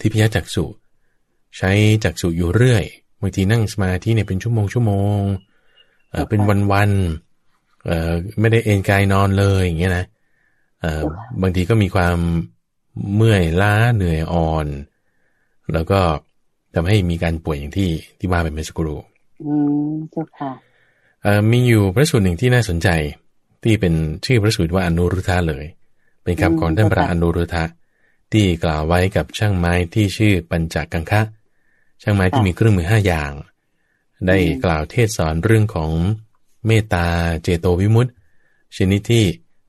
[0.00, 0.64] ทิพยจักษุ
[1.56, 1.70] ใช้
[2.04, 2.84] จักษุอยู่เรื่อย
[3.20, 5.20] บางทีนั่งสมาธิเนี่ยเป็นชั่วโมงชั่วโมง
[6.28, 6.40] เป็น
[6.72, 7.25] วันๆ
[7.86, 10.06] เอ่อไม่ได้เอนกายนอนเลยอย่างเงี้ยนะ
[10.80, 11.02] เอ่อ
[11.42, 12.16] บางทีก็มีความ
[13.16, 14.66] เมื่อยล้าเหนื่อยอ่อน
[15.72, 16.00] แล้วก็
[16.74, 18.98] ทำให้มีการป่วยอย่างที่ที่ว่าเป็นเมื่อสักครู่
[19.44, 19.52] อื
[19.88, 20.50] มเจ้าค่ะ
[21.22, 22.88] เอ่อมีอยู่พระสูตรหนึ่งที่น่าสนใจ
[23.62, 25.64] ที่เป็นชื่อพระสูตรว่าอนุรุทธะเลย
[26.22, 27.64] เป็นคำของท่านพระอนุรุทธะ
[28.32, 31.22] ที่กล่าวไว้กับช่างไม้ที่ชื่อปัญจกังคะ
[32.02, 33.32] ช่างไม้ที่มีเครื่องมือห้าอย่าง
[34.26, 35.90] ได้กล่าวเทศสอนเรื่องของ
[36.66, 37.06] เมตตา
[37.42, 38.12] เจโตวิมุตติ
[38.76, 39.24] ชนิดที่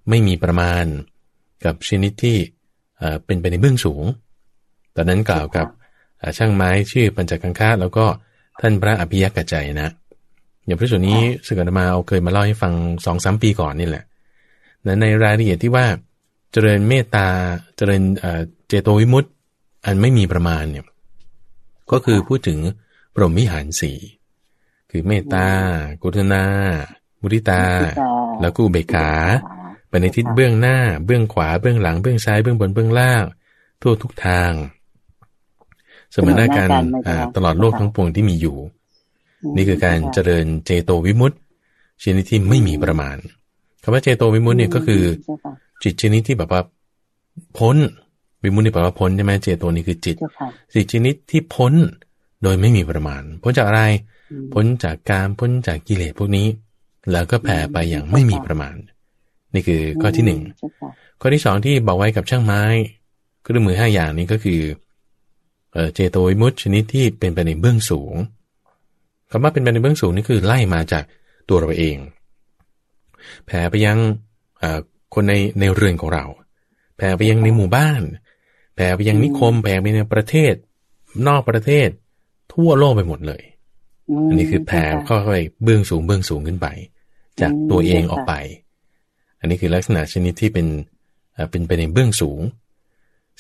[0.09, 0.85] ไม่มีประมาณ
[1.65, 2.37] กับชนิดที่
[2.97, 4.03] เอ่อเป็นไปในเบื้องสูง
[4.95, 5.67] ตอนนั้นกล่าวกับ
[6.19, 8.05] เอ่อช่างไม้ชื่อปัญจกังคะแล้วก็
[8.61, 9.89] ท่านพระอภิยักษ์กใจนะ
[10.65, 12.73] อย่างพระสูตรนี้สึกอาตมาเอาเคยมาเล่าให้ฟัง
[13.05, 14.03] สองสามปีก่อนนี่แหละ
[14.83, 15.85] และในรายละเอียดที่ว่า
[16.51, 17.27] เจริญเมตตา
[17.77, 19.29] เจริญเอ่อเจโตวิมุตติ
[19.85, 20.85] อันไม่มีประมาณเนี่ย
[21.91, 22.59] ก็คือพูดถึง
[23.13, 23.97] พรหมวิหารสี่
[24.91, 25.47] คือเมตตา
[26.03, 26.43] กรุณา
[27.21, 27.63] มุทิตา
[28.41, 29.09] แล้วก็อุเบกขา
[29.89, 33.23] ไปในทิศเบื้องหน้า เบื้องขวา เบื้องหลัง เบื้องซ้าย เบื้องบน เบื้องล่าง
[33.81, 34.51] ทั่วทุกทาง
[36.11, 36.69] เสมอหน้ากัน
[37.07, 38.57] อ่าตลอดโลกทั้งปวงที่มีอยู่
[39.55, 41.37] นี่คือการเจริญเจโตวิมุตติ
[42.01, 43.17] ชนิดที่ไม่มีประมาณ
[43.83, 46.61] คำว่าเจโตวิมุตติเนี่ยก็คือเจ้าค่ะจิตชนิดที่แบบว่า
[47.57, 47.75] พ้น
[48.43, 51.73] วิมุตติแปลว่าพ้นใช่ไหมเจโตนี่คือจิตเจ้าค่ะจิตชนิดที่พ้น
[52.43, 54.16] โดยไม่มีประมาณพ้นจากอะไรอืม
[54.53, 56.47] พ้นจากการพ้นจากกิเลสพวกนี้
[57.11, 58.75] แล้วก็แผ่ไปอย่างไม่มีประมาณ
[59.53, 60.89] นี่คือข้อที่หนึ่งเจ้าค่ะ
[61.21, 62.61] ข้อที่สองที่บอกไว้กับช่างไม้
[63.41, 64.61] เครื่องมือห้าอย่างนี้ก็คือ
[65.73, 68.13] เอ่อเจโตวิมุตติชนิดที่เป็นไปในเบื้องสูง
[69.31, 71.03] คำว่าเป็นไปในเบื้องสูงนี่คือไล่มาจาก
[71.49, 71.97] ตัวเราเอง
[73.45, 73.97] แผ่ไปยัง
[74.59, 74.79] เอ่อ
[75.13, 76.25] คนในในเรือนของเรา
[76.97, 78.01] แผ่ไปยังในหมู่บ้าน
[78.75, 80.53] แผ่ไปยังนิคม แผ่ไปในประเทศ
[81.27, 81.89] นอกประเทศ
[82.53, 83.56] ทั่วโลกไปหมดเลยม
[84.29, 86.67] อันนี้คือแผ่เข้าไปเบื้องสูงเบื้องสูงขึ้นไป
[87.41, 88.33] จากตัวเองออกไป
[89.39, 90.67] อันนี้คือลักษณะชนิดที่เป็น
[91.33, 92.39] เอ่อเป็นไปในเบื้องสูง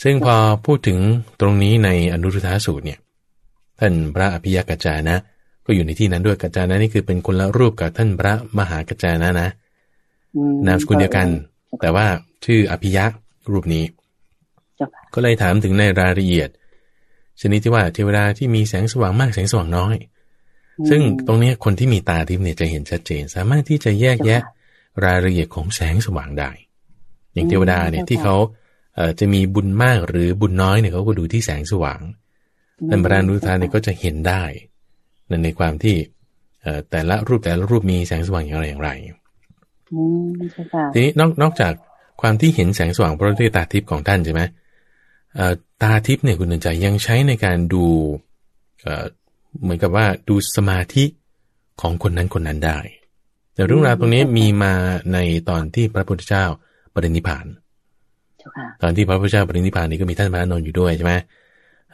[0.03, 0.99] ซึ่งพอพูดถึง
[1.41, 2.99] ตรงนี้ในอนุรุทธาสูตรเนี่ย
[3.79, 5.17] ท่านพระอภิยกัจจานะ
[5.65, 9.49] ก็อยู่ในที่นั้นด้วยกัจจานะนี่คือเป็นคนละรูปกับท่านพระมหากัจจานะนะ
[10.35, 11.27] อืมนามสกุลเดียวกัน
[11.81, 12.05] แต่ว่า
[12.45, 13.05] ชื่ออภิยะ
[13.51, 13.85] รูปนี้
[14.77, 16.49] เจ้าค่ะก็เลยถามถึงในรายละเอียด
[17.41, 19.95] ชนิดที่ว่าเทวดาที่มีแสงสว่างมากแสงสว่างน้อย
[20.89, 24.41] ซึ่งตรงเนี้ยคนที่มีตาทิพย์เนี่ยจะเห็นชัดเจน สามารถที่จะแยกแยะ
[25.05, 26.51] รายละเอียดของแสงสว่างได้
[27.33, 28.35] อย่างเทวดาเนี่ยที่เขา
[28.95, 32.01] เอ่อจะมีบุญมากหรือบุญน้อยเนี่ยเขาก็ดูที่แสงสว่าง
[32.89, 34.43] ท่านพระอนุรุทธาเนี่ยก็จะเห็นได้
[35.27, 35.95] ในในความที่
[36.61, 38.89] เอ่อแต่ละรูปแต่ละรูปมีแสงสว่างอย่างไรอย่างไร
[39.93, 41.73] อืมเจ้าค่ะทีนี้นอกนอกจาก
[42.21, 44.41] ความที่เห็นแสงสว่างเพราะด้วยตาทิพย์ของท่านใช่ไหม
[45.35, 47.85] เอ่อตาทิพย์เนี่ยคุณเดินใจยังใช้ในการดู
[49.59, 51.03] เอ่อเหมือนกับว่าดูสมาธิ
[51.81, 52.79] ของคนนั้นคนนั้นได้
[53.53, 54.73] แต่เรื่องราวตรงนี้มีมา
[55.13, 55.17] ใน
[55.49, 56.45] ตอนที่พระพุทธเจ้า
[56.93, 57.45] ปรินิพพาน
[58.39, 61.13] เจ้าค่ะตอนที่พระพุทธเจ้าปรินิพพานนี้ก็มีท่านพระอานนท์อยู่ด้วยใช่ไหม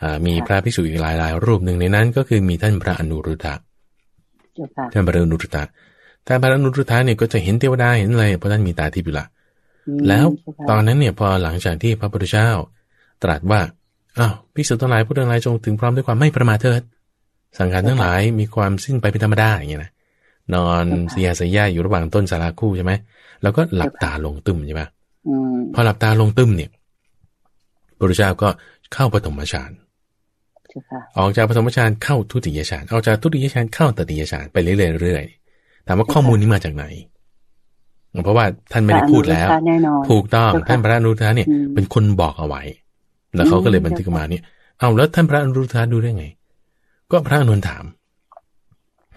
[0.01, 3.55] อ่ามีพระภิกษุอีกหลายหลายๆรูปหนึ่งในนั้น ก็คือมีท่านพระอนุรุทธะ
[4.55, 5.63] เจ้าค่ะท่านพระอนุรุทธะ
[6.27, 9.25] ท่านพระอนุรุทธะเนี่ยก็จะเห็นเทวดาเห็นอะไรเพราะท่านมีตาทิพย์อยู่ละ
[9.87, 12.49] อืมแล้วเจ้าค่ะตอนนั้นเนี่ยพอหลังจากที่พระพุทธเจ้า
[13.23, 13.61] ตรัสว่า
[14.19, 16.81] อ้าวภิกษุทั้งหลายผู้ทั้งหลายจงถึงพร้อมด้วยความไม่ประมาทเถิด
[17.59, 19.91] สังขารทั้งหลายมีความสิ้นไปเป็นธรรมดาอย่างเงี้ยนะ
[20.55, 22.93] นอนเสียสยาอยู่ระหว่างต้นสาราคู่ใช่ไหม
[23.43, 24.83] แล้วก็หลับตาลงตึมใช่ไหม
[25.27, 26.69] อืมพอหลับตาลงตึมเนี่ย
[27.97, 28.49] พระพุทธเจ้าก็
[28.93, 29.71] เข้าปฐมฌาน
[30.69, 36.85] เจ้าค่ะออกจากปฐมฌานเข้าทุติยฌานออกจากทุติยฌานเข้าตติยฌานไปเรื่อยๆเรื่อยๆถามว่าข้อมูลนี้มาจากไหน
[38.23, 42.61] เพราะว่าท่านไม่ได้พูดแล้วพระอนุรุทธะแน่นอนถูกต้องเจ้าค่ะท่านพระอนุรุทธะเนี่ยอืมเป็นคนบอกเอาไว้
[43.35, 44.43] แล้วเขาก็เลยบันทึกมาเนี่ย
[44.79, 46.25] เอาแล้วท่านพระอนุรุทธะดูได้ไง
[47.13, 47.83] ก็พระอนุนถาม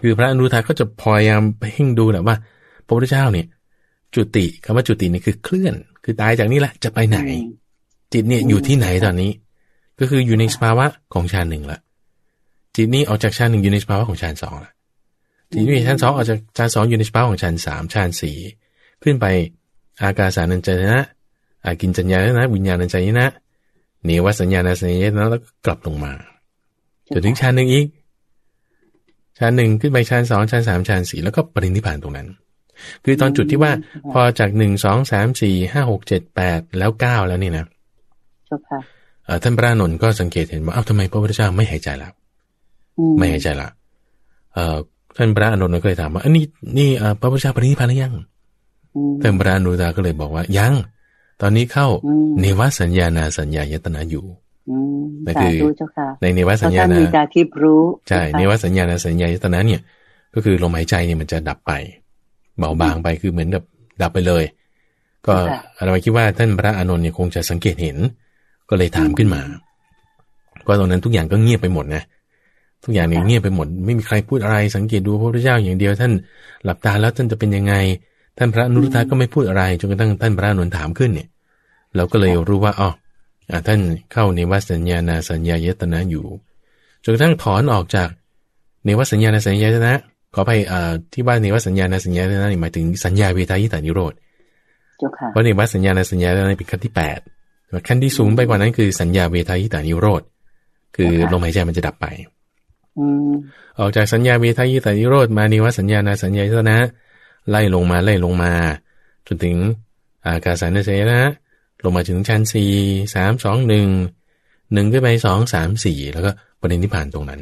[0.01, 2.35] คือพระอนุรุทธะก็จะพยายามไปเพ่งดูแหละว่า
[2.85, 3.47] พระพุทธเจ้าเนี่ย
[4.15, 5.73] จุติคำว่าจุตินี่คือเคลื่อน
[6.03, 7.43] คือตายจากนี้แหละจะไปไหนอืม
[8.13, 9.31] จิตเนี่ยอืมอยู่ที่ไหนตอนนี้
[9.99, 11.79] ก็คืออยู่ในสภาวะของฌานหนึ่งละ
[12.75, 14.71] จิตนี้ออกจากฌานหนึ่งอยู่ในสภาวะของฌานสองละ
[15.51, 18.37] จิตนี้ฌานสองออกจากฌานสองอยู่ในสภาวะของฌานสามฌานสี่
[19.03, 19.25] ขึ้นไป
[20.01, 21.01] อากาสานัญจายนะ
[21.63, 23.27] อากินจัญญานะ วิญญาณัญจายนะ
[24.05, 26.13] เนวสัญญาณสัญญานะแล้วก็กลับลงมา
[27.13, 27.87] จนถึงฌานหนึ่งอีก
[29.37, 32.27] ฌานหนึ่งขึ้นไปฌานสองฌานสามฌานสี่แล้วก็ปรินิพพานตรงนั้น
[33.03, 33.71] คือตอนจุดที่ว่า
[34.11, 37.65] พอจากหนึ่งสองสามสี่ห้าหกเจ็ดแปดแล้วเก้าแล้วนี่นะ
[38.47, 38.79] เจ้าค่ะ
[39.25, 42.09] เอ่อท่านพระอานนท์ก็สังเกตเห็นว่าเอ้าทำไมพระพุทธเจ้าไม่หายใจละ
[42.97, 43.69] อืไม่หายใจละ
[44.53, 44.77] เอ่อ
[45.17, 46.43] ท่านพระอานนท์ก็เลยถามว่าอันนี้
[46.77, 48.13] นี่เอ่อพระพุทธเจ้าปรินิพพานหรือยัง
[48.95, 50.73] อืมท่านพระอนุตาก็เลยบอกว่ายัง
[51.41, 54.35] ตอนนี้เข้าอืมเนวสัญญานาสัญญายตนะอยู่อืม
[55.25, 59.81] นั่นสาคือธุเจ้าค่ะในเนวเพสัญราะญาท่านนามีตาทิพย์รู้ใช่เจ้าค่ะเนวสัญญานาสัญญายตนะเนี่ย
[60.33, 61.71] ก็คือลมหายใจเนี่ยมันจะดับไป
[62.57, 63.63] เบาบางไปคือเหมือนกับ
[64.01, 64.43] ดับไปเลย
[65.27, 65.35] ก็
[65.85, 67.97] เราคิดว่าท่านพระอานนท์เนี่ยคงจะสังเกตเห็น
[68.69, 69.41] ก็เลยถามขึ้นมา
[70.67, 72.03] ก็ตรงนั้นทุกอย่างก็เงียบไปหมดนะ
[72.83, 76.11] ทุกอย่างเนี่ยเงียบไปหมด ไม่มีใครพูดอะไรสังเกตดูพระพุทธเจ้าอย่างเดียว ท่าน
[76.63, 77.73] หลับตาแล้วท่านจะเป็นยังไง
[78.37, 81.27] ท่านพระนุรุทธะก็ไม่พูดอะไรจนกระทั่งท่านพระอานนท์ถามขึ้นเนี่ย
[81.95, 82.89] เราก็เลยรู้ว่าอ๋อ
[83.67, 83.79] ท่าน
[84.11, 86.25] เข้าในวัสัญญาณสัญญายตนะอยู่
[87.03, 88.09] จนกระทั่งถอนออกจาก
[88.85, 89.93] ในวัสัญญาณสัญญายตนะ
[90.33, 90.51] ขอไป
[91.13, 94.13] ที่บ้านในวัสัญญาณสัญญายตนะหมายถึงสัญญาเวทายตานิโรธ
[95.31, 97.19] เพราะในวัสัญญาณสัญญาตนะเป็นขั้นที่แปด
[97.87, 100.21] ขั้นที่สูงไปกว่านั้นคือสัญญาเวทายตานิโรธ
[100.95, 102.05] คือลมหายใจมันจะดับไป
[103.79, 106.77] ออกจากสัญญาเวทายตานิโรธมาในวัสัญญาณสัญญายตนะ
[107.49, 108.51] ไล่ลงมาไล่ลงมา
[109.27, 109.55] จนถึง
[110.25, 111.19] อากาศสัญญานะ
[111.83, 112.71] ลงมาถึงชั้นสี่
[113.15, 113.87] สามสองหนึ่ง
[114.73, 117.41] หนึ่งขึ้นไปสองสามสี่แล้วก็ประเด็นที่ผ่านตรงนั้น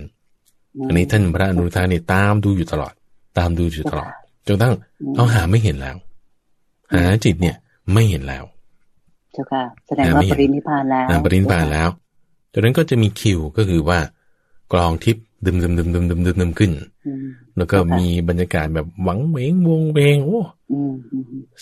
[0.87, 2.93] อันนี้ท่านพระอนุทานี่ตามดูอยู่ตลอด
[3.37, 4.11] ตามดูอยู่ตลอด
[4.47, 4.73] จนตั้ง
[5.15, 5.97] เอาหาไม่เห็นแล้ว
[6.93, 7.55] หาจิตเนี่ย
[7.93, 8.43] ไม่เห็นแล้ว
[9.33, 11.89] เจ้าค่ะแสดงว่าปรินิพานแล้วปรินิพานแล้ว
[12.53, 13.99] จากนั้นก็จะมีคิวก็คือว่า
[14.73, 16.71] กลองทิพย์ดึมดึมดึมดึมดึมดึมดึมขึ้น
[17.57, 20.41] แล้วก็มีบรรยากาศแบบหวังเวงวงเวงโอ้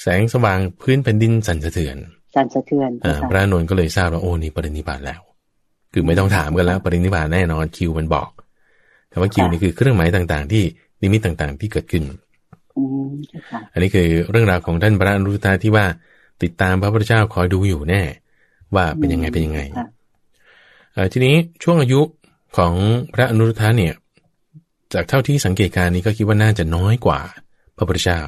[0.01, 1.97] แสงสว่างพื้นแผ่นดินสั่นสะเทือน
[2.35, 2.91] สั่นสะเทือน
[3.29, 5.21] พระนนท์ก็เลยทราบว่าโอ้นี่ปรินิพานแล้ว
[5.93, 8.29] คือไม่ต้องถามกันแล้ว ปรินิพานแน่นอนคิวมันบอก
[9.09, 10.63] แต่ว่าคิวนี่คือเครื่องหมายต่างๆ ที่
[11.01, 12.03] นิมิตต่างๆ ที่เกิดขึ้น
[13.73, 15.85] อันนี้คือเรื่องราวของท่านพระอนุรุตาที่ว่า
[16.43, 18.01] ติดตามพระพุทธเจ้าคอยดูอยู่แน่
[18.75, 19.61] ว่าเป็นยังไงเป็นยังไง
[21.13, 22.01] ทีนี้ช่วงอายุ
[22.57, 22.73] ของ
[23.13, 23.93] พระอนุรุทธะเนี่ย
[24.93, 27.19] จากเท่าที่สังเกตการนี้ก็คิดว่าน่าจะน้อยกว่า
[27.77, 28.21] พระพุทธเจ้า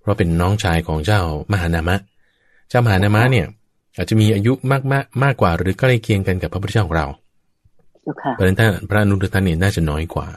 [0.00, 1.20] เพราะเป็นน้องชายของเจ้า
[1.52, 1.96] มหานามะ
[2.70, 3.46] เจ้ามหานามะเนี่ย
[3.96, 7.06] อาจจะมีอายุมากมากมากกว่าหรือใกล้เคียงกันกับพระพุทธเจ้าของเรา
[8.32, 8.56] เพราะฉะนั้น
[8.88, 10.28] พระอนุรุทธะเนี่ยน่าจะน้อยกว่า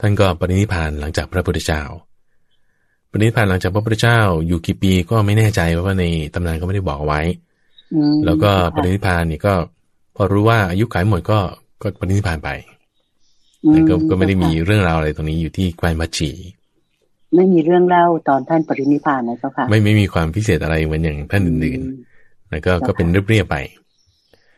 [0.00, 1.82] ท่านก็ปรินิพานหลังจากพระพุทธเจ้า
[3.10, 7.20] ปรินิพานหลังจากพระพุทธเจ้าอยู่กี่ปีก็ไม่แน่ใจเพราะว่าในตำนานก็ไม่ได้บอกไว้
[8.24, 9.54] แล้วก็ปรินิพานนี่ก็
[10.16, 11.38] พอรู้ว่าอายุขายหมดก็
[11.82, 12.50] ก็ปรินิพานไป
[13.68, 16.30] แต่ก็ก็ไม่ได้มีเรื่องราวอะไรตรงนี้อยู่ที่ไกวมัชี
[17.36, 23.56] ไม่มีเรื่องเล่าตอนท่านปรินิพานนะเจ้าค่ะ ไม่ไม่มีความพิเศษอะไรเหมือนอย่างท่านอื่นๆ แล้วก็ก็เป็นเรียบๆไป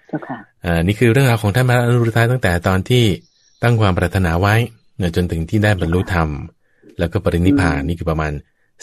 [0.08, 3.04] เจ้าค่ะอ่านี่คือเรื่องราวของท่านพระอนุรุทธะตั้งแต่ตอนที่
[3.62, 4.54] ตั้งความปรารถนาไว้
[4.98, 6.28] เนี่ยจนถึงที่ได้บรรลุธรรม
[6.98, 8.32] แล้วก็ปรินิพานนี่คือประมาณ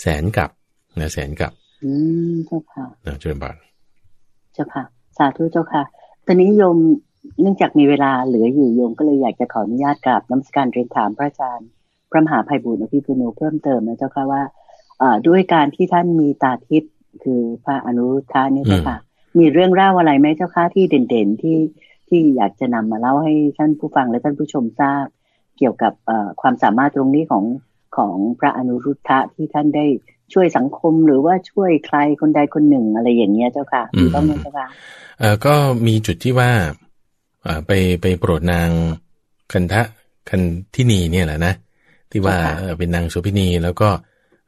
[0.02, 0.50] แสนกับ
[1.00, 1.52] นะแสนกับ
[1.84, 1.92] อื
[2.32, 3.56] มเจ้าค่ะนะจุลบาท
[4.54, 4.84] เจ้าค่ะ
[5.18, 5.84] สาธุเจ้าค่ะ
[6.26, 6.78] ตอนนี้โยม
[7.42, 11.70] เนื่องจากมีเวลาเหลืออยู่โยมก็เลยอยากจะขออนุญาตกราบน้ำสการเรียนถามพระอาจารย์
[12.12, 14.43] พระมหาภัยบุญอภิปุโนเพิ่มเติมนะเจ้าค่ะว่า
[15.28, 16.93] ด้วยการที่ท่านมีตาทิพย์
[17.24, 18.97] คือพระอนุรุทธานี่เจ้าค่ะ
[19.39, 21.57] มีเรื่องเล่าอะไรไหมเจ้าค่ะที่เด่นๆที่
[22.07, 25.05] ที่อยากจะนำมาเล่าให้ท่านผู้ฟังและท่านผู้ชมทราบ
[25.57, 25.93] เกี่ยวกับ
[26.41, 27.43] ความสามารถตรงนี้ของ
[27.97, 29.86] ของพระอนุรุทธะที่ท่านได้
[30.34, 33.84] ช่วยสังคมหรือว่าช่วยใครคนใดคนหนึ่งอะไรอย่างเงี้ยเจ้าค่ะ
[34.14, 34.68] ต้องไหมเจ้าค่ะ
[35.20, 35.53] เออก็
[35.88, 36.51] มีจุดที่ว่า
[37.47, 38.70] อ่าไปไปโปรดนาง
[39.51, 39.82] คันทะ
[40.30, 40.41] คัน
[40.76, 41.53] ที่นีเนี่ยแหละนะ
[42.12, 42.38] ที่ว่า
[42.78, 43.89] เป็นนางโสพินีแล้วก็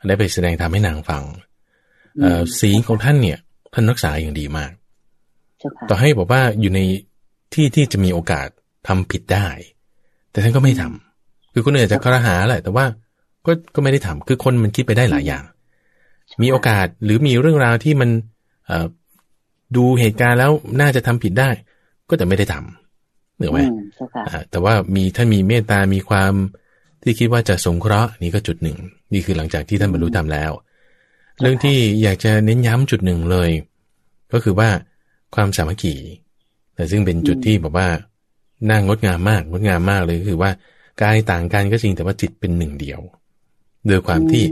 [0.07, 1.24] ได้ไปแสดงธรรมให้นางฟัง
[2.22, 3.39] เออสีของท่านเนี่ย
[3.74, 4.72] ท่านรักษาอย่างดีมาก
[5.89, 6.80] ต่อให้บอกว่าอยู่ใน
[7.53, 8.47] ที่ที่จะมีโอกาส
[8.88, 9.47] ทำผิดได้
[10.32, 12.86] แต่ท่านก็ไม่ทำคือคนอื่นจะคารหาแหละแต่ว่า
[13.45, 15.43] ก็ก็ไม่ได้ทำคือคนมันคิดไปได้หลายอย่าง
[16.41, 18.09] มีโอกาสหรือมีเรื่องราวที่มัน
[19.76, 20.51] ดูเหตุการณ์แล้ว
[20.82, 21.49] น่าจะทำผิดได้
[22.09, 23.59] ก็แต่ไม่ได้ทำเหนือไหม
[24.51, 26.34] แต่ว่ามีท่านมีเมตตามีความ
[27.04, 28.78] ที่คิดว่าจะสงเคราะห์นี่ก็จุดหนึ่ง
[29.14, 30.51] นี่คือหลังจากที่ท่านบรรลุธรรมแล้ว
[31.41, 33.49] เรื่องที่อยากจะเน้นย้ำจุดหนึ่งเลย
[34.34, 34.70] ก็คือว่า
[35.36, 35.95] ความสามัคคี
[36.76, 37.88] แต่ซึ่งเป็นจุดที่แบบว่า
[38.70, 40.51] น่างดงามมากงดงามมากเลยคือว่า
[41.01, 42.99] กายต่างกันก็จริงแต่ว่าจิตเป็นหนึ่งเดียว
[43.88, 44.43] โดยความที่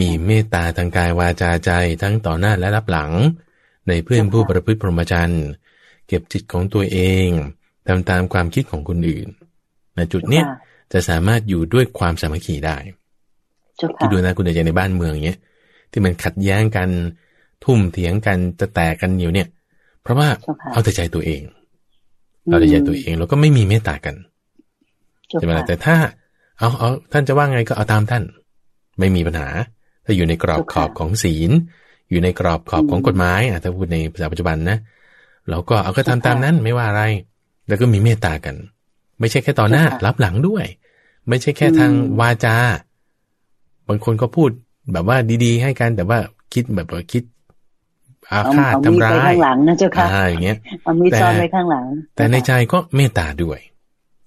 [0.00, 1.70] มีเมตตาทางกายวาจาใจ
[2.02, 3.12] ทั้งต่อหน้าและรับหลัง
[3.88, 5.44] ในเพื่อนผู้ประพฤติพรหมจรรย์
[6.06, 7.28] เก็บจิตของตัวเอง
[7.86, 9.28] ทำตามความคิดของคนอื่น
[9.96, 10.44] ในจุดเนี้ย
[10.92, 12.76] จะสามารถอยู่ด้วยความสามัคคีได้
[13.98, 15.38] คิดดูนะคุณอาจารในบ้านเมืองเนี้ย
[15.92, 16.88] ที่มันขัดแย้งกัน
[17.64, 19.48] ทุ่มเถียงกันจะแตกกันอยู่เนี่ย
[20.02, 20.28] เพราะว่า
[20.72, 21.42] เอาแต่ใจตัวเอง
[22.46, 24.14] เอาแต่ใจตัวเองแล้วก็ไม่มีเมตตากัน
[25.28, 25.96] ใช่ไหมล่ะแต่ถ้า
[26.58, 28.22] เอาเอาท่านจะว่าไงก็เอาตามท่าน
[28.98, 29.48] ไม่มีปัญหา
[30.04, 31.50] ถ้าอยู่ในกรอบขอบของศีล
[32.10, 34.78] อยู่ในกรอบขอบของกฎหมายอะถ้าพูดในภาษาปัจจุบันนะ
[35.50, 37.02] เราก็เอาก็ทำตามนั้นไม่ว่าอะไร
[37.68, 38.56] แล้วก็มีเมตตากัน
[39.20, 40.64] ไม่ใช่แค่ต่อหน้ารับหลังด้วย
[41.28, 42.56] ไม่ใช่แค่ทางวาจา
[43.88, 44.50] บางคนก็พูด
[44.92, 46.18] แบบว่าดีๆ ให้กันแต่ว่า
[46.54, 47.22] คิดแบบว่าคิด
[48.32, 51.84] อาฆาตทำร้ายข้างหลังนะเจ้าค่ะอย่างเงี้ยเอามีซ่อนไว้ข้างหลัง
[52.16, 53.58] แต่ในใจก็เมตตาด้วย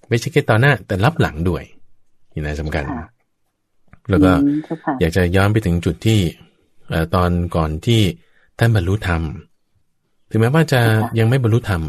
[0.08, 1.62] ไม่ใช่แค่ต่อหน้า แต่รับหลังด้วย
[2.32, 2.84] นี่นะสำคัญ
[4.10, 4.32] แล้วก็
[5.00, 6.20] อยากจะย้อนไปถึงจุดที่
[7.14, 8.00] ตอนก่อนที่
[8.58, 9.22] ท่านบรรลุธรรม
[10.30, 10.80] ถึงแม้ว่าจะ
[11.18, 11.82] ยังไม่บรรลุธรรม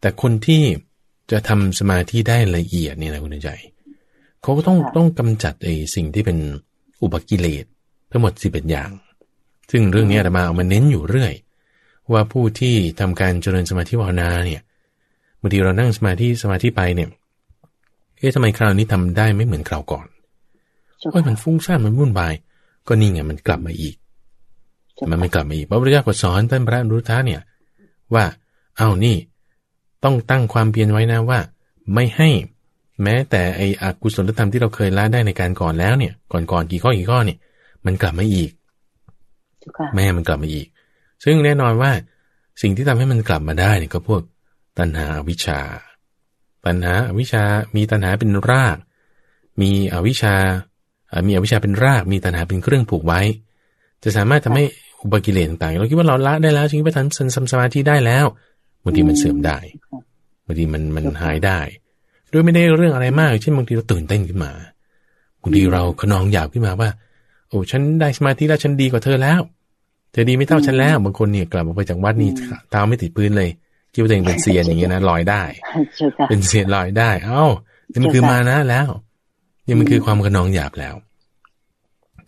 [0.00, 0.62] แต่คนที่
[1.30, 3.50] จะทำสมาธิได้ละเอียดเนี่ยนะคุณใจ
[4.42, 6.38] เขาก็ต้องต้องกำจัดไอ้สิ่งที่เป็น
[7.02, 7.64] อุปกิเลส
[8.10, 8.90] ทั้งหมดสิบเอ็ดอย่าง
[9.70, 11.34] ซึ่งเรื่องนี้อามาเอามาเน้นอยู่เรื่อย
[12.12, 14.62] ว่าผู้ที่ทำการเจริญสมาธิภาวนาเนี่ย
[15.40, 17.08] บางทีเรานั่งสมาธิสมาธิไปเนี่ย
[18.18, 20.06] เอ๊ะทำไมคราวนี้ทำได้ไม่เหมือนคราวก่อน
[20.98, 22.34] โอ้ยมันฟุ้งซ่านมันวุ่นวาย
[22.86, 23.96] ก็นี่ไงมันกลับมาอีก
[25.10, 27.40] มันไม่กลับมาอีกพระพุทธเจ้าก็สอนท่านพระนุทธะเนี่ย
[28.14, 28.24] ว่า
[28.76, 29.16] เอานี่
[30.04, 31.38] ต้องตั้งความเพียรไว้นะว่า
[31.94, 32.28] ไม่ให้
[33.02, 37.38] แม้แต่ไอ้อกุศลธรรมที่เราเคยละได้ในการก่อนแล้วเนี่ย ก่อนก่อนกี่ข้อกี่ข้อเนี่ย
[37.86, 38.50] มันกลับมาอีก
[39.94, 40.66] แม่มันกลับมาอีก
[41.24, 41.92] ซึ่งแน่นอนว่า
[42.62, 44.22] สิ่งที่ทำให้มันกลับมาได้เนี่ยก็พวก
[44.78, 45.60] ตัณหาวิชา
[46.66, 47.42] ตัณหาอวิชา
[47.76, 48.76] มีตัณหาเป็นราก
[49.60, 50.34] มีอวิชา
[51.26, 53.20] มีอวิชาเป็นราก มีตัณหาเป็นเครื่องผูกไว้
[54.02, 54.64] จะสามารถทำให้
[55.02, 58.26] อุปกิเลสต่างๆเราคิดว่าเราละได้แล้วจริงไปทันสันสมาธิได้แล้ว
[58.84, 59.58] บางทีมันเสื่อมได้
[60.46, 61.60] บางทีมันมันหายได้
[62.32, 64.50] ด้วยไม่ได้เรื่องอะไรมากเช่นบางทีเราตื่นเต้นขึ้นมา
[65.42, 66.90] บางทีเราขนองหยาบขึ้นมาว่า
[67.48, 69.40] โอ้ฉันได้สมาธิแล้วฉันดีกว่าเธอแล้ว
[70.12, 72.30] เธอดีไม่เท่าฉันแล้วบางคนเนี่ยกลับออกไปจากวัดนี่
[72.70, 73.50] เท้าไม่ติดพื้นเลย
[73.92, 75.42] คิดว่าตัวเองเป็นเซียนอย่างเงี้ยนะลอยได้
[76.28, 77.44] เป็นเซียนลอยได้ เอ้า
[77.90, 78.88] นี่มันคือมานะแล้ว
[79.66, 80.94] นี่มันคือความขนองหยาบแล้ว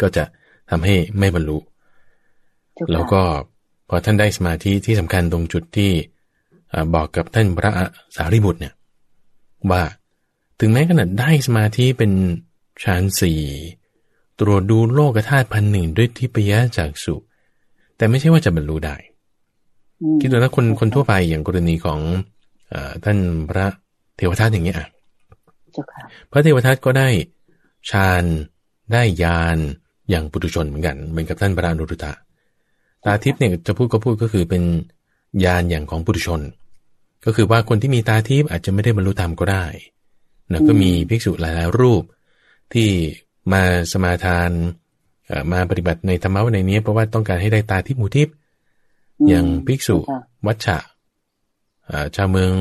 [0.00, 0.24] ก็จะ
[0.70, 1.58] ทำให้ไม่บรรลุ
[2.92, 3.22] แล้วก็
[3.88, 5.90] พอท่านได้สมาธิที่สำคัญตรงจุดที่
[6.94, 7.70] บอกกับท่านพระ
[8.16, 8.74] สารีบุตรเนี่ย
[9.70, 9.82] ว่า
[10.60, 12.12] ถึงแม้ขนาดได้สมาธิเป็น
[12.82, 13.40] ฌานสี่
[14.40, 17.14] ตรวจดูโลกธาตุพันหนึ่งด้วยทิพยจากสุ
[17.96, 18.96] แต่ไม่ใช่ว่าจะบรรลุได้
[20.20, 22.00] คิดดูนะคนคนทั่วไปอย่างกรณีของ
[22.72, 23.18] อท่าน
[23.48, 23.66] พระ
[24.16, 24.76] เทวทัตอย่างเงี้ย
[26.30, 27.08] พระเทวทัตก็ได้
[27.90, 28.24] ฌาน
[28.92, 29.58] ได้ญาณ
[30.10, 32.12] อย่างปุถุชนเหมือนกันเหมือนกับท่านพระอนุรุตะ
[33.04, 34.62] ตาทิพย์เนี่ยจะพูดก็พูดก็คือเป็น
[35.44, 36.40] ญาณอย่างของปุถุชน
[37.24, 39.64] ก็คือว่าคนที่มีตาทิพย์อาจจะไม่ได้บรรลุธรรมก็ได้
[40.52, 42.02] นะก็มีภิกษุหลายๆรูป
[42.74, 42.88] ที่
[43.52, 43.62] มา
[43.92, 44.50] สมาทาน
[45.52, 48.34] มาปฏิบัติในธรรมะในนี้เพราะว่าต้องการให้ได้ตาทิพย์หูทิพย์
[49.28, 49.96] อย่างภิกษุ
[50.46, 50.78] วัชชะ
[52.16, 52.52] ชาวเมือง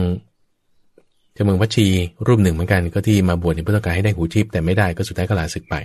[1.35, 1.87] ชาวเมืองวัชี
[2.27, 5.75] รูปหนึ่งเหมือนกันก็ที่มาบวชในเพื่อต้องการให้ได้หูทิพย์แต่ไม่ได้ก็สุดท้ายก็ลาศึกไป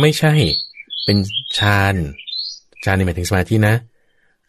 [0.00, 0.34] ไม่ใช่
[1.04, 1.18] เป็น
[1.58, 1.94] ฌาน
[2.84, 3.74] ฌานในหมายถึงสมาธินะ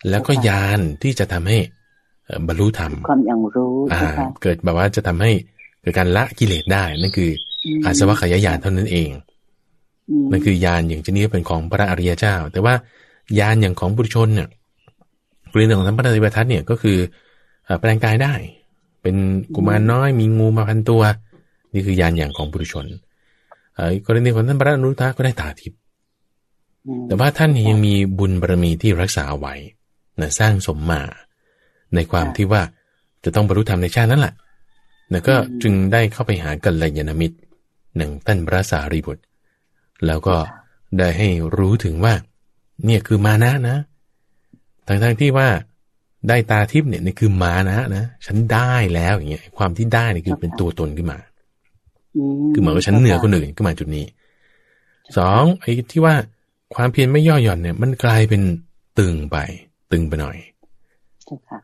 [0.10, 1.58] แล้วก็ยานที่จะทำให้
[2.48, 4.10] บรรลุธรรมความยังรู้อ่า
[4.42, 5.32] เกิดแบบว่าจะทำให้
[5.82, 7.30] เกิดการละกิเลสได้นั่นคือ
[7.86, 9.10] อาสวะขยายานเท่านั้นเอง
[10.32, 12.74] นั่นคือยานอย่างชนิดเป็นของพระอริยเจ้า แต่ว่า
[13.40, 14.50] ยานอย่างของบุตรชนเนี่ย
[15.52, 16.98] กรณีของท่านพระติปทัตเนี่ยก็คือ
[17.80, 18.34] แปลงกายได้
[19.02, 19.16] เป็น
[19.56, 21.02] กุมารน้อยมีงูมาพันตัว
[21.74, 22.86] นี่คือยานอย่างของบุตรชน
[24.06, 25.80] กรณีของท่านพระอนุรุทธะก็ได้ตาทิพย์
[27.08, 29.56] แต่ว่าท่านยังมีบุญบารมีที่รักษาไว้
[30.20, 31.02] นะสร้างสมมา
[31.96, 32.62] ในความที่ว่า
[33.24, 34.34] จะต้องบรรลุธรรมในชาตินั้นแหละ
[35.12, 37.38] แล้วก็จึงได้เข้าไปหากัลยาณมิตร
[37.98, 39.24] หนึ่งท่านพระสารีบุตร
[40.08, 40.36] แล้วก็
[40.98, 41.28] ได้ให้
[41.58, 42.14] รู้ถึงว่า
[42.86, 43.78] เนี่ยคือมานะนะ
[44.88, 45.50] ทั้งทั้งที่ว่า
[46.28, 51.18] ได้ตาทิพย์เนี่ยนี่คือมานะนะฉันได้แล้วอย่างเงี้ย ความที่ได้นี่คือเป็นตัวตนขึ้นมา
[52.54, 54.06] คือเหมือนว่าฉันเหนือคนอื่นขึ้นมาจุดนี้
[55.18, 56.16] สองไอ้ที่ว่า
[56.76, 58.42] ความเพียรไม่ย่อหย่อนเนี่ย มันกลายเป็น
[59.00, 59.38] ตึงไป
[59.92, 60.38] ตึงไปหน่อย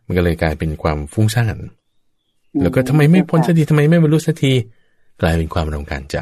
[0.06, 1.58] มันก็เลยกลายเป็นความฟุ้งซ่าน
[2.62, 4.54] แล้วก็ทำไมไม่พ้นสักทีทำไมไม่บรรลุสักที
[5.22, 6.18] กลายเป็นความรำคาญใจ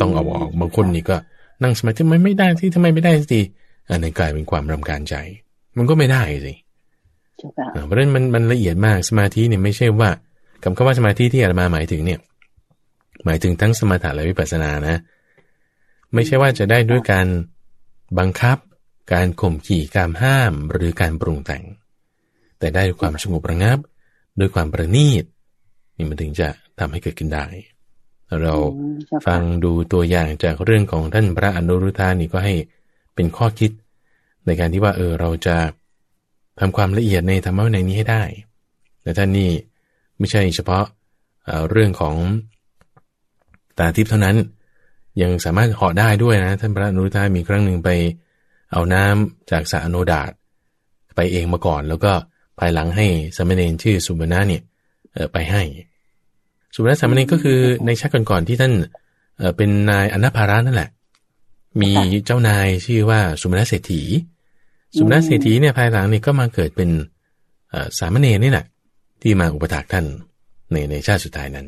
[0.00, 1.16] ต้องเอาออกบางคนนี่ก็
[1.62, 3.42] นั่งสมาธิทำไมไม่ได้ที่ทำไมไม่ได้สักที
[3.90, 5.14] อันนี้กลายเป็นความรำคาญใจ
[5.76, 6.54] มันก็ไม่ได้สิ
[7.86, 10.10] เพราะฉะนั้นมันมันละเอียดมากสมาธิเนี่ยไม่ใช่ว่า
[10.62, 12.20] คำคำว่าสมาธิที่อาตมาหมายถึงเนี่ย
[13.24, 14.96] หมายถึงทั้งสมถะและวิปัสสนานะ
[16.14, 17.26] ไม่ใช่ว่าจะได้ด้วยการ
[18.18, 18.58] บังคับ
[19.12, 21.62] การข่มขี่การห้ามหรือการปรุงแต่ง
[22.58, 23.78] แต่ได้ด้วยความสงบระงับ
[24.38, 25.24] ด้วยความประณีต
[25.96, 26.48] นี่มันถึงจะ
[26.78, 27.46] ทำให้เกิดขึ้นได้
[28.42, 28.54] เรา
[29.26, 32.54] ฟังดูตัวอย่างจากเรื่องของท่านพระอนุรุทธานี่ก็ให้
[33.14, 33.70] เป็นข้อคิด
[34.46, 35.56] ในการที่ว่าเออเราจะ
[36.60, 38.22] ทำความละเอียดในธรรมะในนี้ให้ได้
[39.02, 39.50] แต่ท่านนี่
[40.18, 40.84] ไม่ใช่เฉพาะ
[41.70, 42.14] เรื่องของ
[43.78, 44.36] ตาทิพย์เท่านั้น
[45.22, 47.90] ยังสามารถเหาะได้ด้วยนะ ท่านพระอนุรุทธามีครั้งหนึ่งไป
[48.72, 50.30] เอาน้ำจากสระอโนดาต
[51.14, 52.12] ไปเองมาก่อน แล้วก็
[52.60, 53.06] ภายหลังให้
[53.36, 54.62] สมณเณรชื่อสุบนาเนี่ย
[55.32, 55.62] ไปให้
[56.74, 58.72] สุบนาสมณเณรก็คือในชาติก่อนๆที่ท่าน
[59.56, 60.90] เป็นนายอนาภารานั่นแหละ
[61.82, 61.90] มี
[62.26, 64.02] เจ้านายชื่อว่าสุบนาเศรษฐี
[64.96, 66.90] สุบนาเศรษฐีเนี่ยภายหลังเนี่ยก็มาเกิดเป็น
[67.98, 68.66] สามเณรนี่แหละ
[69.22, 70.06] ที่มาอุปถักท่าน
[70.72, 71.66] ในในชาติสุดท้ายนั้น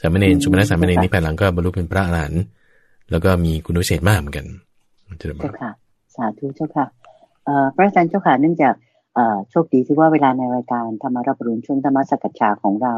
[0.00, 2.42] สามเณรสุบนาสามเณรนี่ภายหลังก็บรรลุเป็นพระอรหันต์
[3.10, 4.46] แล้วก็มีคุณวิเศษมากเหมือนกัน
[5.18, 5.70] เจ้าค่ะ
[6.16, 6.86] สาธุเจ้าค่ะ
[7.74, 8.74] พระอาจารย์เจ้าค่ะเนื่องจาก
[9.50, 12.94] โชคดีที่ว่าเวลาในรายการธรรมารับรุนช่วงธรรมสักชาของเรา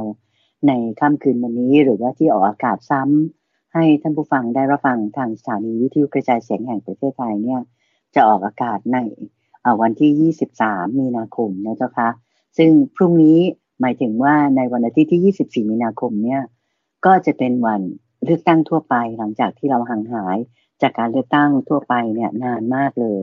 [0.69, 7.61] ในค่ำคืนวันนี้หรือว่าที่ออกอากาศซ้ำให้ท่านผู้ฟังได้รับฟังทางสถานีวิทยุกระจายเสียงแห่งประเทศไทยเนี่ย
[8.15, 8.99] จะออกอากาศใน
[9.81, 12.09] วันที่ 23 มีนาคมนะเจ้าค่ะ
[12.59, 13.39] ซึ่งพรุ่งนี้
[13.81, 16.43] หมายถึงว่าในวันอาทิตย์ที่ 24 มีนาคมเนี่ย
[17.07, 17.81] ก็จะเป็นวัน
[18.25, 20.37] เลือกตั้งทั่วไปหลังจากที่เราห่างหาย
[20.83, 23.23] จากการเลือกตั้งทั่วไปเนี่ยนานมากเลย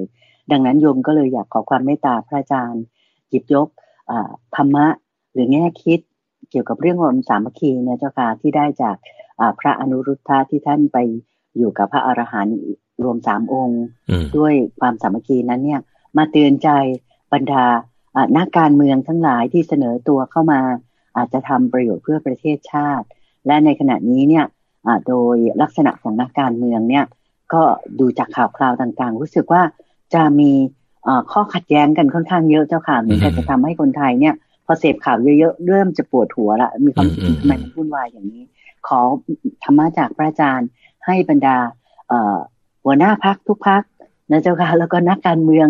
[0.51, 2.83] ดังนั้นโยมก็เลยอยากขอความเมตตาพระอาจารย์
[3.29, 3.67] หยิบยก
[4.55, 4.87] ธรรมะ
[5.33, 5.99] หรือแง่คิด
[6.49, 8.95] เกี่ยวกับเรื่องความสามัคคีเนี่ยเจ้าค่ะที่ได้จาก
[9.59, 10.97] พระอนุรุทธะที่ท่านไป
[11.57, 12.55] อยู่กับพระอรหันต์
[13.03, 13.83] รวมสามองค์
[14.37, 15.81] ด้วยความสามัคคีนั้นเนี่ย
[16.17, 16.69] มาเตือนใจ
[17.33, 17.65] บรรดา
[18.37, 20.61] นักการเมืองทั้งหลายที่เสนอตัวเข้ามา
[21.17, 23.07] อาจจะทำประโยชน์เพื่อประเทศชาติ
[23.47, 24.45] และในขณะนี้เนี่ย
[25.07, 27.05] โดยลักษณะของนักการเมืองเนี่ย
[27.53, 27.63] ก็
[27.99, 29.61] ดูจากข่าวคราวต่างๆ รู้สึกว่า
[30.15, 30.51] จะมี
[31.31, 34.35] ข้อขัดแย้งกันค่อนข้างเยอะเจ้าค่ะเหมือนจะทำให้คนไทยเนี่ย
[34.65, 38.43] พอเสพข่าวเยอะๆเริ่มจะปวดหัวละมีความรู้สึกทำไมมันวุ่นวายอย่างนี้
[38.87, 38.99] ขอ
[39.63, 40.69] ธรรมะจากพระอาจารย์
[41.05, 41.57] ให้บรรดา
[42.83, 43.83] หัวหน้าพักทุกพัก
[44.31, 45.67] นะเจ้าค่ะแล้วก็นักการเมือง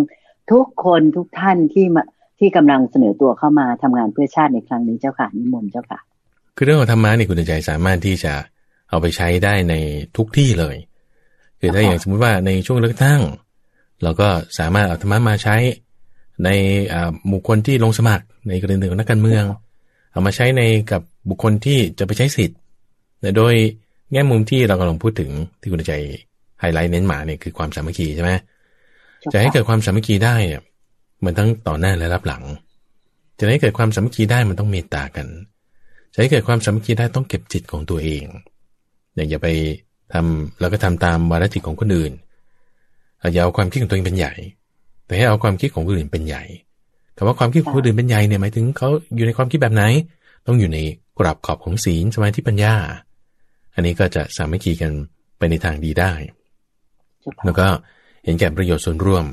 [0.51, 2.03] ทุกคนทุกท่านที่มา
[2.39, 5.99] ที่กำลังเสนอตัวเข้ามาทำงานเพื่อชาติในครั้งนี้เจ้าค่ะนิมนต์เจ้าค่ะ
[6.55, 8.33] คือเรื่องของธรรมะนี่คุณใจสามารถที่จะ
[8.89, 9.75] เอาไปใช้ได้ใน
[10.17, 10.75] ทุกที่เลย
[11.59, 13.21] คือถ้าอย่างสมมุติว่าในช่วงเลือกตั้ง
[14.03, 14.27] เราก็
[14.59, 15.55] สามารถเอาธรรมะมาใช้
[16.43, 16.49] ใน
[17.27, 19.43] หมู่คนที่ลงสมัครในกรณีของนักการเมือง
[20.11, 22.57] เอามาใช้ในกับบุคคลที่จะไปใช้สิทธิ์
[23.37, 23.53] โดย
[24.11, 25.31] แง่มุมที่เรากำลังพูดถึง
[25.61, 25.93] ที่คุณใจ
[26.59, 28.31] ไฮไลท์เน้นมาเนี่ยคือความสามัคคีใช่ไหม
[29.31, 30.61] จะให้เกิดความสามัคคีได้เนี่ย
[31.23, 32.43] มันทั้งต่อหน้าและรับหลัง
[33.39, 35.27] จะให้เกิดความสามัคคีได้มันต้องเมตตากัน
[36.13, 38.25] จะให้เกิดความสามัคคีได้ต้องเก็บจิตของตัวเอง
[39.29, 39.47] อย่าไป
[40.13, 42.13] ทำแล้วก็ทำตามวาระจิตของคนอื่น
[43.33, 44.33] อย่าเอาความคิดของตัวเองเป็นใหญ่
[45.05, 46.43] แต่ให้เอาความคิดของคนอื่นเป็นใหญ่
[47.17, 49.83] คำว่าความคิดของคนอื่นเป็นใหญ่เนี่ยหมายถึงเขาอยู่ในความคิดแบบไหน
[50.47, 50.79] ต้องอยู่ใน
[51.17, 52.75] กรอบขอบของศีลสมาธิปัญญา
[53.75, 54.91] อันนี้ก็จะสามัคคีกัน
[55.37, 56.13] ไปในทางดีได้
[57.45, 57.67] แล้วก็
[58.23, 59.25] เห็นแก่ประโยชน์ส่วนรวม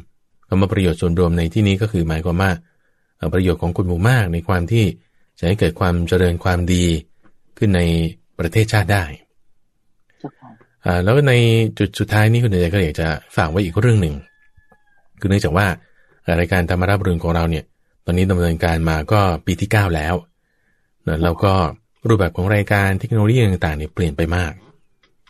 [0.49, 2.51] คำว่าประโยชน์ส่วนรวมในที่นี้ก็คือหมายความว่า
[3.35, 4.85] ประโยชน์ของคนหมู่มากในความที่
[5.39, 6.85] จะให้เกิดความเจริญความดี
[7.59, 7.83] ขึ้นใน
[8.39, 9.05] ประเทศชาติได้
[10.87, 11.33] อ่าแล้วใน
[11.79, 14.15] จุดสุดท้ายนี้คุณเดชก็อยากจะฝากไว้อีกเรื่องหนึ่ง
[15.21, 15.67] คือเนื่องจากว่า
[16.41, 17.65] รายการธรรมราบรุนของเราเนี่ย
[18.05, 20.15] ตอนนี้ดำเนินการมาก็ปีที่ 9 แล้ว
[21.09, 21.55] นะแล้วก็
[22.09, 24.53] รูปแบบของรายการเทคโนโลยีต่างๆเนี่ยเปลี่ยนไปมาก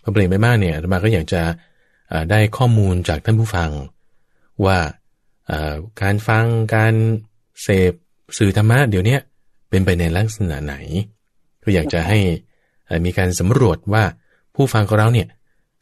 [0.02, 1.42] พอเปลี่ยนไปมากเนี่ยธรรมาก็อยากจะ
[2.30, 3.70] ได้ข้อมูลจากท่านผู้ฟัง
[4.64, 4.78] ว่า
[6.02, 6.44] การฟัง
[6.74, 6.94] การ
[7.62, 7.92] เสพ
[8.38, 9.18] สื่อธรรมะเดี๋ยวนี้
[9.70, 10.74] เป็นไปในลักษณะไหน
[11.62, 12.18] ก็อยากจะให้
[13.04, 14.04] มีการสำรวจว่า
[14.54, 15.28] ผู้ฟังของเราเนี่ย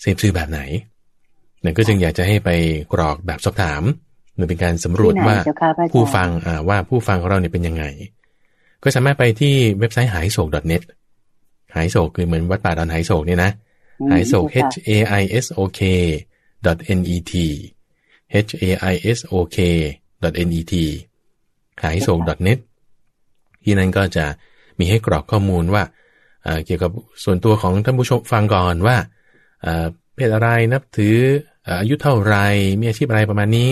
[0.01, 0.61] เสพสื่อแบบไหน
[1.61, 2.51] เนี่ยก็จึงอยากจะให้ไป
[2.93, 3.83] กรอกแบบสอบถาม
[4.37, 5.37] หรือเป็นการสำรวจว่า
[5.93, 6.29] ผู้ฟัง
[6.69, 7.85] ว่าผู้ฟังของเราเนี่ยเป็นยังไง
[8.83, 10.83] ก็สามารถไปที่เว็บไซต์หายโศก .net
[11.75, 13.51] หายโศกคือเหมือนวัดป่าดอนหายโศกเนี่ยนะ
[14.11, 14.57] หายโศก h
[14.89, 15.81] a i s o k
[16.99, 17.33] n e t
[18.33, 19.59] h a i s o k
[20.47, 20.75] n e t
[21.83, 22.59] หายโศก .net
[23.65, 24.25] ที่นั้นก็จะ
[24.79, 25.83] มีให้กรอกข้อมูลว่า
[26.65, 26.91] เกี่ยวกับ
[27.25, 28.97] ส่วนตัวของท่านผู้ชมฟังก่อนว่า
[30.15, 31.17] เพศอะไรนับถือ
[31.81, 32.37] อายุเท่าไร
[32.81, 33.69] มีอาชีพอะไรประมาณนี้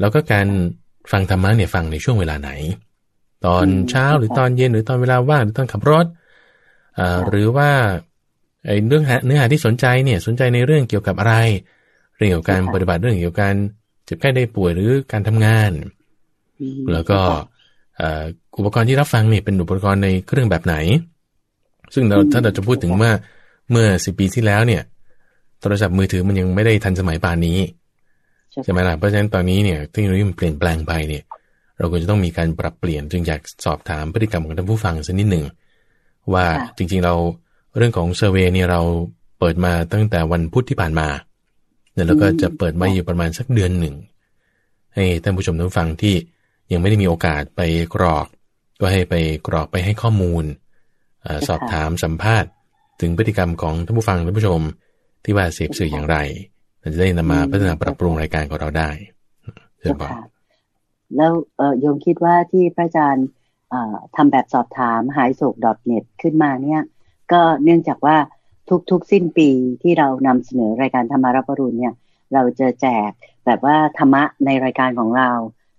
[0.00, 0.46] แล้วก็การ
[1.12, 2.50] ฟังธรรมะเนี่ยฟังในช่วงเวลาไหน
[3.46, 6.06] ตอนเช้าหรือตอนเย็นหรือตอนเวลาว่างหรือตอนขับรถ
[7.30, 7.70] หรือว่า
[8.66, 11.34] ไอ้เรื่องเนื้อหาที่สนใจเนี่ยสนใจในเรื่องเกี่ยวกับอะไร
[12.16, 13.54] เรื่องเกี่ยวกับการปฏิบัติเรื่องเกี่ยวกับการ
[14.04, 15.70] เจ็บไข้ได้ป่วยหรือการทำงาน
[16.92, 17.18] แล้วก็
[18.58, 20.76] อุปกรณ์ที่รับฟังเนี่ยเป็นอุปกรณ์ในเครื่องแบบไหน
[21.94, 23.12] ซึ่งเราถ้าเราจะพูดถึงว่า
[23.70, 24.82] เมื่อสิปีที่แล้วเนี่ย
[25.62, 27.58] โทรศัพท์มือถือมันยังไม่ได้ทันสมัยป่านนี้
[28.64, 31.22] ใช่ไหมล่ะเพราะฉะนั้นตอนนี้เนี่ยเทคโนโลยีมันเปลี่ยนแปลงไปเนี่ย
[31.78, 35.44] เราก็จะต้องมีการปรับเปลี่ยนจึงอยากสอบถามพฤติกรรมของท่านผู้ฟังสักนิดหนึ่ง
[36.34, 36.46] ว่า
[36.76, 37.14] จริงๆเรา
[37.76, 38.80] เรื่องของเซอร์เวยเนี่ยเรา
[39.38, 41.08] เปิดมาตั้งแต่วันพุธที่ผ่านมา
[41.92, 43.94] เนี่ยแล้วก็จะเปิดไว้อยู่ประมาณสักเดือนหนึ่ง
[44.94, 46.14] ให้ท่านผู้ชมท่านฟังที่
[46.72, 47.60] ยังไม่ได้มีโอกาสไป
[47.94, 48.26] กรอก
[48.80, 49.14] ก็ให้ไป
[49.46, 50.44] กรอกไปให้ข้อมูล
[51.24, 52.50] อสอบถามสัมภาษณ์
[53.00, 54.60] ถึงพฤติกรรมของท่านผู้ฟังท่านผู้ชม
[55.24, 56.16] ที่ว่าเสพสื่ออย่างไร
[56.80, 58.90] เราจะได้นำมาพัฒนาปรับปรุงรายการของเราได้
[59.78, 60.14] เชิญบอก
[61.16, 61.32] แล้ว
[61.80, 63.28] โยมคิดว่าที่พระอาจารย์
[64.16, 65.54] ทำแบบสอบถามหายโศก
[65.90, 66.82] .net ขึ้นมาเนี่ย
[67.32, 68.16] ก็เนื่องจากว่า
[68.90, 69.48] ทุกๆ สิ้นปี
[69.82, 71.94] ที่เรานำเสนอรายการธรรมารับรุณเนี่ย
[72.34, 73.10] เราจะแจก
[73.46, 75.30] แบบว่าธรรมะในรายการของเรา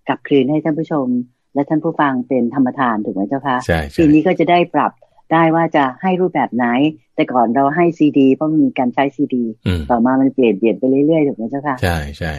[0.07, 1.07] กลับคืนให้ท่านผู้ชม
[1.53, 4.91] และท่านผู้ฟังเป็นธรรมทานถูกไหมเจ้าคะใช่ปีนี้ก็จะได้ปรับ
[5.33, 6.65] ได้ว่าจะให้รูปแบบไหน
[7.15, 9.43] แต่ก่อนเราให้ซีดีเพราะมันมีการใช้ซีดี
[9.89, 12.33] ต่อมามันเปลี่ยนเปลี่ยนไปเรื่อยๆถูกไหมเจ้าค่ะใช่ใช่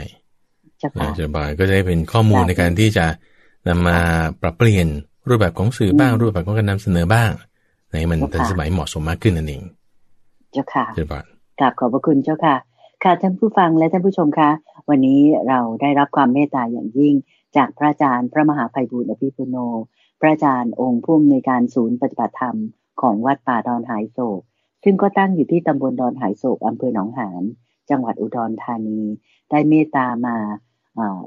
[0.79, 3.07] เจ้าค่ะจะบายก็จะได้เป็นข้อมูลในการที่จะ
[3.69, 3.99] นำมา
[4.43, 4.87] ปรับเปลี่ยน
[5.29, 7.31] รูปแบบของสื่อบ้างรูปแบบของการนำเสนอบ้าง
[7.93, 9.63] ในมันทันสมัยเหมาะสมมากขึ้นนั่นเอง
[10.53, 11.27] เจ้าค่ะเจ้าบาน
[11.61, 12.57] กราบขอบพระคุณเจ้าค่ะ
[13.05, 14.51] ค่ะท่านผู้ฟังและท่านผู้ชมคะ
[14.91, 17.15] วันนี้เราได้รับความเมตตาอย่างยิ่ง
[17.57, 19.57] จากพระอาจารย์พระมหาภัยบุญอภิปุโน
[20.21, 22.57] พระอาจารย์องค์ผู้อำนวยการศูนย์ปฏิบัติธรรม
[23.01, 24.41] ของวัดป่าดอนหายโศก
[24.85, 27.43] ซึ่งก็ตั้งอยู่ที่ตำบลดอนหายโศกอำเภอหนองหาน
[27.91, 29.01] จังหวัดอุดรธานี
[29.51, 30.37] ได้เมตตามา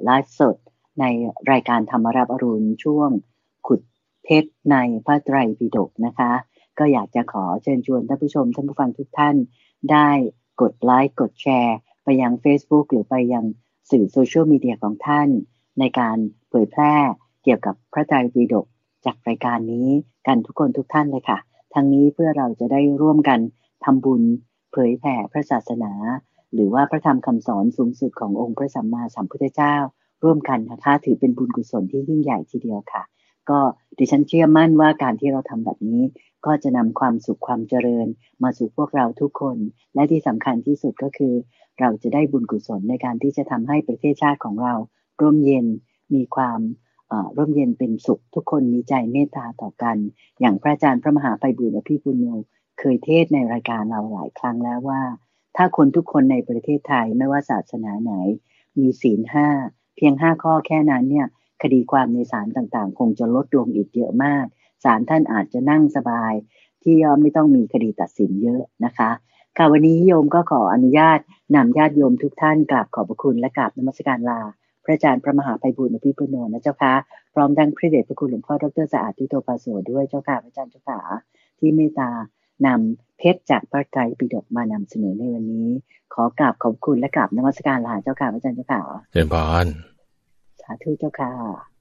[0.03, 0.55] ไลฟ์สด
[0.99, 1.05] ใน
[1.51, 3.09] รายการธรรมรับอรุณช่วง
[3.67, 3.81] ขุด
[4.23, 6.31] เพชรในพระไตรปิฎกนะคะ
[6.79, 9.35] ก็อยากจะขอเชิญชวนท่านผู้ชมท่านผู้ฟังทุกท่าน
[9.91, 10.09] ได้
[10.61, 13.45] กดไลค์กดแชร์ ไปยัง Facebook หรือไปยัง
[13.91, 15.29] สื่อโซเชียลมีเดียของท่าน
[15.79, 16.17] ในการ
[16.49, 16.93] เผยแพร่
[17.43, 18.65] เกี่ยวกับพระไตรปิฎก
[19.05, 19.87] จากรายการนี้
[20.27, 21.37] กันทุกคนทุกท่านเลยค่ะ
[21.79, 23.39] ทั้งนี้เพื่อเราจะได้ร่วมกัน
[23.85, 24.21] ทำบุญ
[24.71, 25.91] เผยแผ่พระศาสนา
[26.53, 29.75] หรือว่าพระธรรมคำสอนสูงสุดขององค์พระสัมมาสัมพุทธเจ้า
[30.23, 33.03] ร่วมกันนะคะ ถือเป็นบุญกุศลที่ยิ่งใหญ่ทีเดียวค่ะ
[33.49, 33.59] ก็
[33.97, 36.01] ดิฉันเชื่อมั่นว่าการที่เราทำแบบนี้
[36.45, 38.07] ก็จะนำความสุขความเจริญ
[38.43, 39.57] มาสู่พวกเราทุกคน
[39.93, 41.33] และที่สำคัญที่สุดก็คือ
[41.79, 44.73] เราจะได้บุญกุศลในการที่จะทำให้ประเทศชาติของเรา
[45.21, 45.65] ร่มเย็น
[46.13, 46.59] มีความ
[47.37, 49.97] ร่มเย็นเป็นสุข ทุกคนมีใจเมตตาต่อกัน
[50.39, 52.23] อย่างพระอาจารย์พระมหาไพบุญอภิปุโน
[52.79, 55.01] เคยเทศในรายการเราหลายครั้งแล้วว่า
[55.55, 58.13] ถ้าคนทุกคนในประเทศไทยไม่ว่าศาสนาไหน
[58.77, 59.47] มีศีลห้า
[59.95, 61.27] เพียงห้าข้อแค่นั้นเนี่ย
[61.61, 64.45] คดีความในศาลต่างๆ คงจะลดลงอีกเยอะมาก
[64.83, 66.33] ศาลท่านอาจจะนั่งสบาย
[66.81, 69.11] ที่ยอมไม่ต้องมีคดีตัดสินเยอะนะคะ
[69.57, 71.19] ค่ะวันนี้โยมก็ขออนุญาต
[71.55, 74.41] นำญาติโยมทุกท่านกราบขอบพระคุณและกราบนมัสการลา
[74.87, 76.93] พระอาจารย์พระมหาไพบุญอภิปุโนนะเจ้าค่ะ
[77.33, 80.99] พร้อมดังพระเดชพระคุณหลวงพ่อดรสะอาดทิโตปาโสด้วยเจ้าค่ะพระอาจารย์เจ้าค่ะ
[81.59, 82.09] ที่เมตตา
[82.65, 85.69] นำเพชรจากพระไตรปิฎกมานำเสนอในวันนี้
[86.13, 88.81] ขอกราบขอบคุณและกราบนมัสการลาเจ้าค่ะพระอาจารย์เจ้าค่ะ
[89.11, 89.65] เจริญพร
[90.61, 91.76] สาธุเจ้าค่ะ